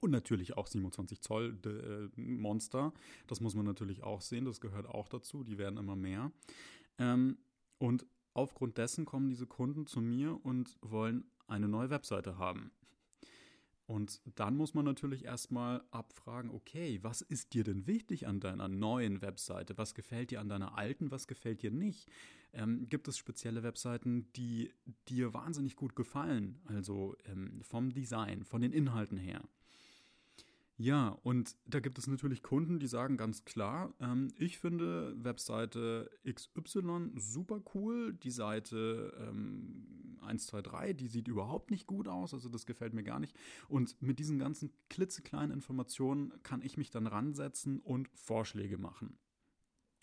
Und 0.00 0.10
natürlich 0.10 0.56
auch 0.56 0.66
27 0.66 1.20
Zoll 1.20 1.56
äh, 1.64 2.20
Monster. 2.20 2.92
Das 3.28 3.40
muss 3.40 3.54
man 3.54 3.64
natürlich 3.64 4.02
auch 4.02 4.20
sehen. 4.20 4.44
Das 4.44 4.60
gehört 4.60 4.86
auch 4.86 5.08
dazu. 5.08 5.44
Die 5.44 5.58
werden 5.58 5.76
immer 5.76 5.96
mehr. 5.96 6.32
Ähm, 6.98 7.38
und 7.78 8.06
aufgrund 8.38 8.78
dessen 8.78 9.04
kommen 9.04 9.28
diese 9.28 9.46
Kunden 9.46 9.86
zu 9.86 10.00
mir 10.00 10.38
und 10.44 10.78
wollen 10.80 11.30
eine 11.46 11.68
neue 11.68 11.90
Webseite 11.90 12.38
haben. 12.38 12.70
Und 13.86 14.20
dann 14.34 14.54
muss 14.54 14.74
man 14.74 14.84
natürlich 14.84 15.24
erstmal 15.24 15.82
abfragen, 15.90 16.50
okay, 16.50 16.98
was 17.02 17.22
ist 17.22 17.54
dir 17.54 17.64
denn 17.64 17.86
wichtig 17.86 18.26
an 18.26 18.38
deiner 18.38 18.68
neuen 18.68 19.22
Webseite? 19.22 19.78
Was 19.78 19.94
gefällt 19.94 20.30
dir 20.30 20.40
an 20.40 20.50
deiner 20.50 20.76
alten? 20.76 21.10
Was 21.10 21.26
gefällt 21.26 21.62
dir 21.62 21.70
nicht? 21.70 22.10
Ähm, 22.52 22.88
gibt 22.90 23.08
es 23.08 23.16
spezielle 23.16 23.62
Webseiten, 23.62 24.30
die 24.36 24.74
dir 25.08 25.32
wahnsinnig 25.32 25.74
gut 25.74 25.96
gefallen? 25.96 26.60
Also 26.66 27.16
ähm, 27.24 27.62
vom 27.62 27.90
Design, 27.90 28.44
von 28.44 28.60
den 28.60 28.72
Inhalten 28.74 29.16
her. 29.16 29.42
Ja, 30.80 31.08
und 31.24 31.56
da 31.66 31.80
gibt 31.80 31.98
es 31.98 32.06
natürlich 32.06 32.40
Kunden, 32.44 32.78
die 32.78 32.86
sagen 32.86 33.16
ganz 33.16 33.44
klar, 33.44 33.92
ähm, 33.98 34.28
ich 34.38 34.58
finde 34.58 35.12
Webseite 35.24 36.08
XY 36.24 37.10
super 37.16 37.60
cool, 37.74 38.14
die 38.14 38.30
Seite 38.30 39.12
ähm, 39.18 40.18
123, 40.20 40.96
die 40.96 41.08
sieht 41.08 41.26
überhaupt 41.26 41.72
nicht 41.72 41.88
gut 41.88 42.06
aus, 42.06 42.32
also 42.32 42.48
das 42.48 42.64
gefällt 42.64 42.94
mir 42.94 43.02
gar 43.02 43.18
nicht. 43.18 43.36
Und 43.66 44.00
mit 44.00 44.20
diesen 44.20 44.38
ganzen 44.38 44.70
klitzekleinen 44.88 45.50
Informationen 45.50 46.32
kann 46.44 46.62
ich 46.62 46.76
mich 46.76 46.90
dann 46.90 47.08
ransetzen 47.08 47.80
und 47.80 48.08
Vorschläge 48.14 48.78
machen. 48.78 49.18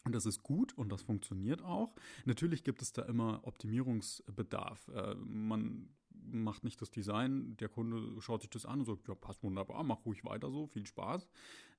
Und 0.03 0.13
das 0.13 0.25
ist 0.25 0.43
gut 0.43 0.77
und 0.77 0.91
das 0.91 1.03
funktioniert 1.03 1.61
auch. 1.61 1.95
Natürlich 2.25 2.65
gibt 2.65 2.81
es 2.81 2.91
da 2.91 3.03
immer 3.03 3.39
Optimierungsbedarf. 3.47 4.89
Äh, 4.89 5.15
man 5.15 5.87
macht 6.31 6.63
nicht 6.63 6.81
das 6.81 6.91
Design, 6.91 7.55
der 7.57 7.69
Kunde 7.69 8.21
schaut 8.21 8.41
sich 8.41 8.49
das 8.49 8.65
an 8.65 8.79
und 8.79 8.85
sagt, 8.85 9.07
ja, 9.07 9.15
passt 9.15 9.43
wunderbar, 9.43 9.83
mach 9.83 10.05
ruhig 10.05 10.23
weiter 10.25 10.51
so, 10.51 10.67
viel 10.67 10.85
Spaß. 10.85 11.27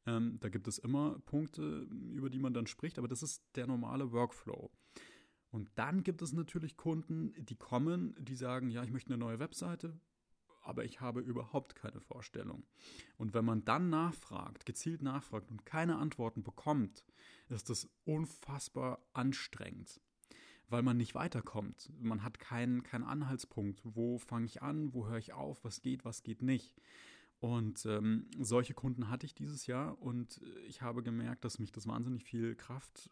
Ähm, 0.07 0.39
da 0.41 0.49
gibt 0.49 0.69
es 0.69 0.79
immer 0.79 1.19
Punkte, 1.27 1.87
über 2.13 2.31
die 2.31 2.39
man 2.39 2.55
dann 2.55 2.67
spricht, 2.67 2.99
aber 2.99 3.09
das 3.09 3.23
ist 3.23 3.43
der 3.57 3.67
normale 3.67 4.13
Workflow. 4.13 4.71
Und 5.51 5.71
dann 5.77 6.03
gibt 6.03 6.23
es 6.23 6.33
natürlich 6.33 6.77
Kunden, 6.77 7.33
die 7.39 7.57
kommen, 7.57 8.15
die 8.19 8.37
sagen, 8.37 8.71
ja, 8.71 8.83
ich 8.85 8.91
möchte 8.91 9.11
eine 9.11 9.19
neue 9.19 9.39
Webseite, 9.39 9.99
aber 10.61 10.85
ich 10.85 11.01
habe 11.01 11.21
überhaupt 11.21 11.77
keine 11.77 12.01
Vorstellung. 12.01 12.65
Und 13.17 13.35
wenn 13.35 13.45
man 13.45 13.65
dann 13.65 13.89
nachfragt, 13.89 14.67
gezielt 14.67 15.03
nachfragt 15.03 15.51
und 15.51 15.65
keine 15.65 15.97
Antworten 15.97 16.43
bekommt, 16.43 17.05
ist 17.49 17.71
das 17.71 17.89
unfassbar 18.05 19.01
anstrengend, 19.13 20.01
weil 20.69 20.83
man 20.83 20.97
nicht 20.97 21.15
weiterkommt. 21.15 21.91
Man 22.01 22.23
hat 22.23 22.39
keinen, 22.39 22.83
keinen 22.83 23.05
Anhaltspunkt. 23.05 23.81
Wo 23.85 24.19
fange 24.19 24.47
ich 24.47 24.63
an? 24.63 24.93
Wo 24.93 25.07
höre 25.07 25.19
ich 25.19 25.33
auf? 25.33 25.65
Was 25.65 25.81
geht? 25.81 26.05
Was 26.05 26.23
geht 26.23 26.43
nicht? 26.43 26.75
Und 27.39 27.85
ähm, 27.87 28.29
solche 28.39 28.75
Kunden 28.75 29.11
hatte 29.11 29.27
ich 29.27 29.35
dieses 29.35 29.67
Jahr 29.67 30.01
und 30.01 30.41
ich 30.67 30.81
habe 30.81 31.03
gemerkt, 31.03 31.45
dass 31.45 31.59
mich 31.59 31.71
das 31.71 31.87
wahnsinnig 31.87 32.25
viel 32.25 32.55
Kraft, 32.55 33.11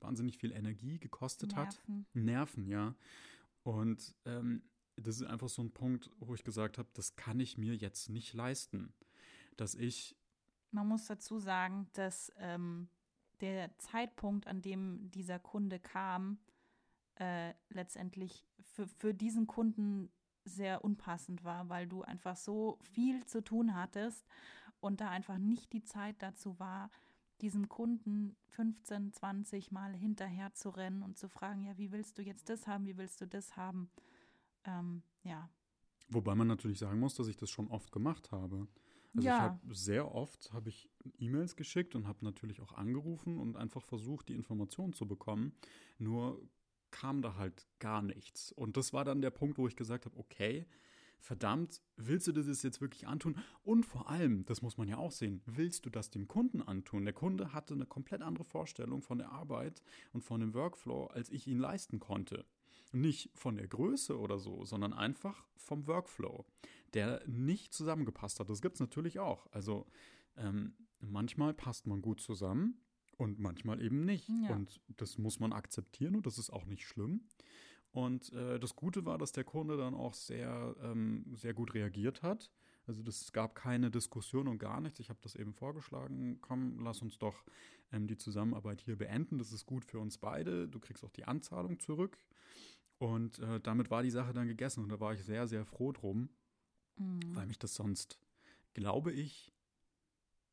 wahnsinnig 0.00 0.38
viel 0.38 0.52
Energie 0.52 0.98
gekostet 0.98 1.52
Nerven. 1.52 1.98
hat. 1.98 2.14
Nerven, 2.14 2.66
ja. 2.66 2.94
Und 3.62 4.16
ähm, 4.24 4.62
das 4.96 5.20
ist 5.20 5.26
einfach 5.26 5.48
so 5.48 5.62
ein 5.62 5.70
Punkt, 5.70 6.10
wo 6.18 6.34
ich 6.34 6.42
gesagt 6.42 6.76
habe, 6.76 6.88
das 6.94 7.14
kann 7.14 7.38
ich 7.38 7.56
mir 7.56 7.76
jetzt 7.76 8.08
nicht 8.08 8.34
leisten. 8.34 8.92
Dass 9.56 9.74
ich. 9.74 10.16
Man 10.72 10.88
muss 10.88 11.06
dazu 11.06 11.38
sagen, 11.38 11.88
dass 11.92 12.32
ähm, 12.38 12.88
der 13.40 13.76
Zeitpunkt, 13.78 14.46
an 14.46 14.62
dem 14.62 15.10
dieser 15.10 15.38
Kunde 15.38 15.78
kam, 15.78 16.38
äh, 17.16 17.52
letztendlich 17.70 18.44
für, 18.60 18.86
für 18.86 19.14
diesen 19.14 19.46
Kunden 19.46 20.10
sehr 20.44 20.84
unpassend 20.84 21.44
war, 21.44 21.68
weil 21.68 21.86
du 21.86 22.02
einfach 22.02 22.36
so 22.36 22.78
viel 22.82 23.24
zu 23.26 23.42
tun 23.42 23.74
hattest 23.74 24.26
und 24.80 25.00
da 25.00 25.10
einfach 25.10 25.38
nicht 25.38 25.72
die 25.72 25.82
Zeit 25.82 26.16
dazu 26.20 26.58
war, 26.58 26.90
diesem 27.40 27.68
Kunden 27.68 28.36
15, 28.48 29.12
20 29.12 29.70
Mal 29.70 29.94
hinterher 29.94 30.52
zu 30.54 30.70
rennen 30.70 31.02
und 31.02 31.18
zu 31.18 31.28
fragen, 31.28 31.62
ja, 31.62 31.76
wie 31.78 31.92
willst 31.92 32.18
du 32.18 32.22
jetzt 32.22 32.48
das 32.48 32.66
haben, 32.66 32.86
wie 32.86 32.96
willst 32.96 33.20
du 33.20 33.26
das 33.26 33.56
haben? 33.56 33.90
Ähm, 34.64 35.02
ja. 35.22 35.48
Wobei 36.08 36.34
man 36.34 36.48
natürlich 36.48 36.78
sagen 36.78 36.98
muss, 36.98 37.14
dass 37.14 37.28
ich 37.28 37.36
das 37.36 37.50
schon 37.50 37.68
oft 37.68 37.92
gemacht 37.92 38.32
habe. 38.32 38.66
Also 39.18 39.28
ja. 39.28 39.36
ich 39.36 39.42
habe 39.42 39.74
sehr 39.74 40.14
oft 40.14 40.52
habe 40.52 40.68
ich 40.68 40.90
E-Mails 41.18 41.56
geschickt 41.56 41.94
und 41.94 42.06
habe 42.06 42.24
natürlich 42.24 42.60
auch 42.60 42.72
angerufen 42.72 43.38
und 43.38 43.56
einfach 43.56 43.82
versucht, 43.82 44.28
die 44.28 44.34
Informationen 44.34 44.92
zu 44.92 45.06
bekommen. 45.06 45.52
Nur 45.98 46.40
kam 46.90 47.22
da 47.22 47.36
halt 47.36 47.66
gar 47.78 48.02
nichts. 48.02 48.52
Und 48.52 48.76
das 48.76 48.92
war 48.92 49.04
dann 49.04 49.20
der 49.20 49.30
Punkt, 49.30 49.58
wo 49.58 49.66
ich 49.66 49.76
gesagt 49.76 50.06
habe, 50.06 50.16
okay, 50.16 50.66
verdammt, 51.18 51.82
willst 51.96 52.26
du 52.26 52.32
das 52.32 52.62
jetzt 52.62 52.80
wirklich 52.80 53.06
antun? 53.06 53.36
Und 53.62 53.84
vor 53.84 54.08
allem, 54.08 54.44
das 54.46 54.62
muss 54.62 54.78
man 54.78 54.88
ja 54.88 54.96
auch 54.96 55.10
sehen, 55.10 55.42
willst 55.46 55.84
du 55.84 55.90
das 55.90 56.10
dem 56.10 56.28
Kunden 56.28 56.62
antun? 56.62 57.04
Der 57.04 57.14
Kunde 57.14 57.52
hatte 57.52 57.74
eine 57.74 57.86
komplett 57.86 58.22
andere 58.22 58.44
Vorstellung 58.44 59.02
von 59.02 59.18
der 59.18 59.32
Arbeit 59.32 59.82
und 60.12 60.22
von 60.22 60.40
dem 60.40 60.54
Workflow, 60.54 61.06
als 61.06 61.30
ich 61.30 61.46
ihn 61.46 61.58
leisten 61.58 61.98
konnte. 61.98 62.46
Nicht 62.92 63.30
von 63.34 63.56
der 63.56 63.68
Größe 63.68 64.18
oder 64.18 64.38
so, 64.38 64.64
sondern 64.64 64.94
einfach 64.94 65.44
vom 65.56 65.86
Workflow, 65.86 66.46
der 66.94 67.22
nicht 67.26 67.72
zusammengepasst 67.72 68.40
hat. 68.40 68.50
Das 68.50 68.62
gibt 68.62 68.74
es 68.74 68.80
natürlich 68.80 69.18
auch. 69.18 69.46
Also 69.52 69.86
ähm, 70.36 70.74
manchmal 71.00 71.54
passt 71.54 71.86
man 71.86 72.02
gut 72.02 72.20
zusammen 72.20 72.80
und 73.16 73.38
manchmal 73.38 73.82
eben 73.82 74.04
nicht. 74.04 74.28
Ja. 74.28 74.54
Und 74.54 74.80
das 74.96 75.18
muss 75.18 75.40
man 75.40 75.52
akzeptieren 75.52 76.16
und 76.16 76.26
das 76.26 76.38
ist 76.38 76.50
auch 76.50 76.64
nicht 76.64 76.86
schlimm. 76.86 77.22
Und 77.90 78.32
äh, 78.32 78.60
das 78.60 78.76
Gute 78.76 79.04
war, 79.04 79.18
dass 79.18 79.32
der 79.32 79.44
Kunde 79.44 79.76
dann 79.76 79.94
auch 79.94 80.14
sehr, 80.14 80.76
ähm, 80.82 81.24
sehr 81.34 81.54
gut 81.54 81.74
reagiert 81.74 82.22
hat. 82.22 82.50
Also 82.86 83.02
es 83.06 83.32
gab 83.32 83.54
keine 83.54 83.90
Diskussion 83.90 84.48
und 84.48 84.58
gar 84.58 84.80
nichts. 84.80 84.98
Ich 85.00 85.10
habe 85.10 85.18
das 85.22 85.34
eben 85.34 85.52
vorgeschlagen, 85.52 86.38
komm, 86.40 86.78
lass 86.80 87.02
uns 87.02 87.18
doch 87.18 87.44
ähm, 87.92 88.06
die 88.06 88.16
Zusammenarbeit 88.16 88.80
hier 88.80 88.96
beenden. 88.96 89.38
Das 89.38 89.52
ist 89.52 89.66
gut 89.66 89.84
für 89.84 89.98
uns 89.98 90.18
beide. 90.18 90.68
Du 90.68 90.78
kriegst 90.78 91.04
auch 91.04 91.10
die 91.10 91.24
Anzahlung 91.24 91.80
zurück. 91.80 92.18
Und 92.98 93.38
äh, 93.40 93.60
damit 93.60 93.90
war 93.90 94.02
die 94.02 94.10
Sache 94.10 94.32
dann 94.32 94.48
gegessen 94.48 94.82
und 94.82 94.90
da 94.90 95.00
war 95.00 95.14
ich 95.14 95.24
sehr, 95.24 95.46
sehr 95.46 95.64
froh 95.64 95.92
drum, 95.92 96.30
mhm. 96.98 97.34
weil 97.34 97.46
mich 97.46 97.58
das 97.58 97.74
sonst, 97.74 98.18
glaube 98.74 99.12
ich, 99.12 99.52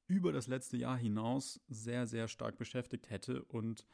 über 0.08 0.32
das 0.32 0.48
letzte 0.48 0.78
Jahr 0.78 0.98
hinaus 0.98 1.60
sehr, 1.68 2.06
sehr 2.06 2.28
stark 2.28 2.58
beschäftigt 2.58 3.10
hätte 3.10 3.44
und 3.46 3.88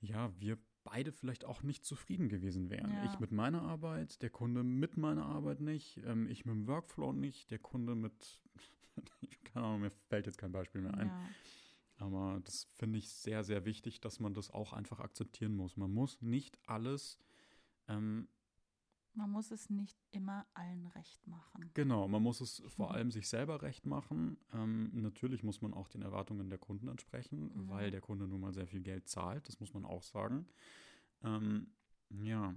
ja, 0.00 0.32
wir 0.38 0.58
beide 0.84 1.12
vielleicht 1.12 1.44
auch 1.44 1.62
nicht 1.62 1.84
zufrieden 1.84 2.28
gewesen 2.28 2.70
wären. 2.70 2.92
Ja. 2.92 3.04
Ich 3.04 3.18
mit 3.18 3.30
meiner 3.30 3.62
Arbeit, 3.62 4.22
der 4.22 4.30
Kunde 4.30 4.62
mit 4.62 4.96
meiner 4.96 5.26
Arbeit 5.26 5.60
nicht, 5.60 5.98
ähm, 6.06 6.28
ich 6.28 6.44
mit 6.44 6.54
dem 6.54 6.66
Workflow 6.66 7.12
nicht, 7.12 7.50
der 7.50 7.58
Kunde 7.58 7.94
mit, 7.94 8.40
keine 9.44 9.66
Ahnung, 9.66 9.80
mir 9.82 9.90
fällt 9.90 10.26
jetzt 10.26 10.38
kein 10.38 10.52
Beispiel 10.52 10.80
mehr 10.80 10.94
ein. 10.94 11.08
Ja. 11.08 11.28
Aber 11.98 12.40
das 12.44 12.64
finde 12.76 12.98
ich 12.98 13.10
sehr, 13.10 13.42
sehr 13.42 13.64
wichtig, 13.64 14.00
dass 14.00 14.20
man 14.20 14.32
das 14.32 14.50
auch 14.50 14.72
einfach 14.72 15.00
akzeptieren 15.00 15.54
muss. 15.56 15.76
Man 15.76 15.92
muss 15.92 16.22
nicht 16.22 16.58
alles 16.66 17.18
ähm, 17.88 18.28
man 19.18 19.30
muss 19.30 19.50
es 19.50 19.68
nicht 19.68 19.98
immer 20.12 20.46
allen 20.54 20.86
recht 20.86 21.26
machen. 21.26 21.70
Genau, 21.74 22.06
man 22.06 22.22
muss 22.22 22.40
es 22.40 22.62
vor 22.68 22.90
mhm. 22.90 22.94
allem 22.94 23.10
sich 23.10 23.28
selber 23.28 23.62
recht 23.62 23.84
machen. 23.84 24.38
Ähm, 24.54 24.90
natürlich 24.94 25.42
muss 25.42 25.60
man 25.60 25.74
auch 25.74 25.88
den 25.88 26.02
Erwartungen 26.02 26.48
der 26.48 26.58
Kunden 26.58 26.86
entsprechen, 26.86 27.50
mhm. 27.52 27.68
weil 27.68 27.90
der 27.90 28.00
Kunde 28.00 28.28
nun 28.28 28.40
mal 28.40 28.54
sehr 28.54 28.68
viel 28.68 28.80
Geld 28.80 29.08
zahlt, 29.08 29.48
das 29.48 29.58
muss 29.58 29.74
man 29.74 29.84
auch 29.84 30.04
sagen. 30.04 30.46
Ähm, 31.24 31.74
ja, 32.10 32.56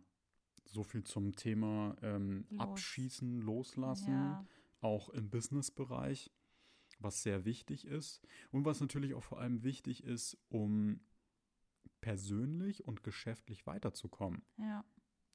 so 0.66 0.84
viel 0.84 1.04
zum 1.04 1.36
Thema 1.36 1.98
ähm, 2.04 2.46
Los. 2.52 2.60
Abschießen, 2.62 3.42
Loslassen, 3.42 4.14
ja. 4.14 4.46
auch 4.82 5.10
im 5.10 5.32
Businessbereich, 5.32 6.32
was 7.00 7.24
sehr 7.24 7.44
wichtig 7.44 7.88
ist 7.88 8.22
und 8.52 8.66
was 8.66 8.80
natürlich 8.80 9.16
auch 9.16 9.24
vor 9.24 9.40
allem 9.40 9.64
wichtig 9.64 10.04
ist, 10.04 10.38
um 10.50 11.02
persönlich 12.02 12.86
und 12.86 13.04
geschäftlich 13.04 13.66
weiterzukommen. 13.66 14.44
Ja 14.58 14.86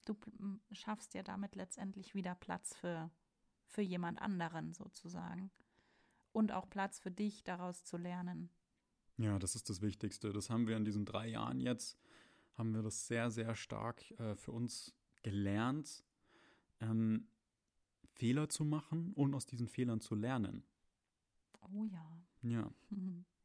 du 0.07 0.17
schaffst 0.73 1.15
ja 1.15 1.23
damit 1.23 1.55
letztendlich 1.55 2.15
wieder 2.15 2.35
Platz 2.35 2.75
für, 2.75 3.11
für 3.67 3.83
jemand 3.83 4.21
anderen 4.21 4.73
sozusagen. 4.73 5.51
Und 6.33 6.53
auch 6.53 6.69
Platz 6.69 6.99
für 6.99 7.11
dich, 7.11 7.45
daraus 7.45 7.85
zu 7.85 7.97
lernen. 7.97 8.51
Ja, 9.17 9.39
das 9.39 9.55
ist 9.55 9.71
das 9.71 9.81
Wichtigste. 9.81 10.33
Das 10.33 10.51
haben 10.51 10.67
wir 10.67 10.77
in 10.77 10.85
diesen 10.85 11.05
drei 11.05 11.29
Jahren 11.29 11.61
jetzt, 11.61 11.99
haben 12.55 12.75
wir 12.75 12.83
das 12.83 13.07
sehr, 13.07 13.31
sehr 13.31 13.55
stark 13.55 14.11
äh, 14.21 14.35
für 14.37 14.53
uns 14.53 14.95
gelernt, 15.23 16.05
ähm, 16.81 17.29
Fehler 18.05 18.49
zu 18.49 18.65
machen 18.65 19.13
und 19.15 19.35
aus 19.35 19.47
diesen 19.47 19.69
Fehlern 19.69 20.01
zu 20.01 20.15
lernen. 20.15 20.63
Oh 21.73 21.85
ja. 21.85 22.23
Ja. 22.43 22.73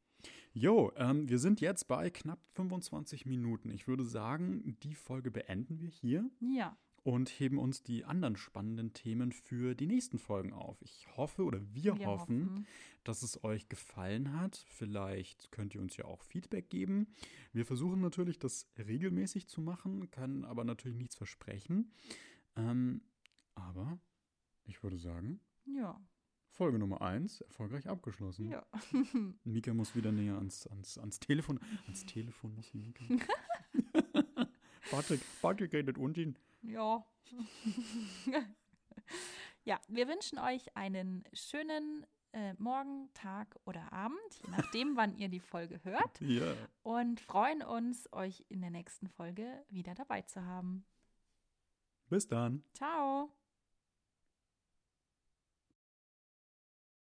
Jo, 0.54 0.92
ähm, 0.96 1.28
wir 1.30 1.38
sind 1.38 1.62
jetzt 1.62 1.88
bei 1.88 2.10
knapp 2.10 2.38
25 2.54 3.24
Minuten. 3.24 3.70
Ich 3.70 3.88
würde 3.88 4.04
sagen, 4.04 4.76
die 4.82 4.94
Folge 4.94 5.30
beenden 5.30 5.80
wir 5.80 5.88
hier. 5.88 6.28
Ja. 6.40 6.76
Und 7.04 7.30
heben 7.30 7.58
uns 7.58 7.82
die 7.82 8.04
anderen 8.04 8.36
spannenden 8.36 8.92
Themen 8.92 9.32
für 9.32 9.74
die 9.74 9.86
nächsten 9.86 10.18
Folgen 10.18 10.52
auf. 10.52 10.80
Ich 10.82 11.08
hoffe 11.16 11.44
oder 11.44 11.58
wir, 11.72 11.98
wir 11.98 12.06
hoffen, 12.06 12.50
hoffen, 12.50 12.66
dass 13.02 13.22
es 13.22 13.42
euch 13.42 13.68
gefallen 13.68 14.38
hat. 14.38 14.62
Vielleicht 14.68 15.50
könnt 15.50 15.74
ihr 15.74 15.80
uns 15.80 15.96
ja 15.96 16.04
auch 16.04 16.22
Feedback 16.22 16.68
geben. 16.68 17.08
Wir 17.52 17.64
versuchen 17.64 18.00
natürlich, 18.00 18.38
das 18.38 18.68
regelmäßig 18.78 19.48
zu 19.48 19.62
machen, 19.62 20.10
können 20.10 20.44
aber 20.44 20.64
natürlich 20.64 20.98
nichts 20.98 21.16
versprechen. 21.16 21.92
Ähm, 22.56 23.00
aber 23.54 23.98
ich 24.64 24.82
würde 24.82 24.98
sagen, 24.98 25.40
ja. 25.64 25.98
Folge 26.52 26.78
Nummer 26.78 27.00
1 27.00 27.40
erfolgreich 27.40 27.88
abgeschlossen. 27.88 28.50
Ja. 28.50 28.64
Mika 29.44 29.72
muss 29.72 29.96
wieder 29.96 30.12
näher 30.12 30.36
ans, 30.36 30.66
ans, 30.66 30.98
ans 30.98 31.18
Telefon. 31.18 31.58
Ans 31.86 32.04
Telefon 32.04 32.54
muss 32.54 32.74
Mika. 32.74 33.04
Patrick, 34.90 35.20
Patrick 35.40 35.72
redet 35.72 35.96
unten. 35.96 36.36
Ja. 36.62 37.04
ja, 39.64 39.80
wir 39.88 40.08
wünschen 40.08 40.38
euch 40.38 40.76
einen 40.76 41.24
schönen 41.32 42.06
äh, 42.32 42.52
Morgen, 42.58 43.08
Tag 43.14 43.58
oder 43.64 43.90
Abend, 43.92 44.18
je 44.44 44.50
nachdem, 44.50 44.96
wann 44.96 45.16
ihr 45.16 45.28
die 45.28 45.40
Folge 45.40 45.80
hört. 45.84 46.20
Ja. 46.20 46.54
Und 46.82 47.20
freuen 47.20 47.62
uns, 47.62 48.12
euch 48.12 48.44
in 48.48 48.60
der 48.60 48.70
nächsten 48.70 49.08
Folge 49.08 49.64
wieder 49.70 49.94
dabei 49.94 50.22
zu 50.22 50.44
haben. 50.44 50.84
Bis 52.10 52.26
dann. 52.26 52.62
Ciao. 52.74 53.32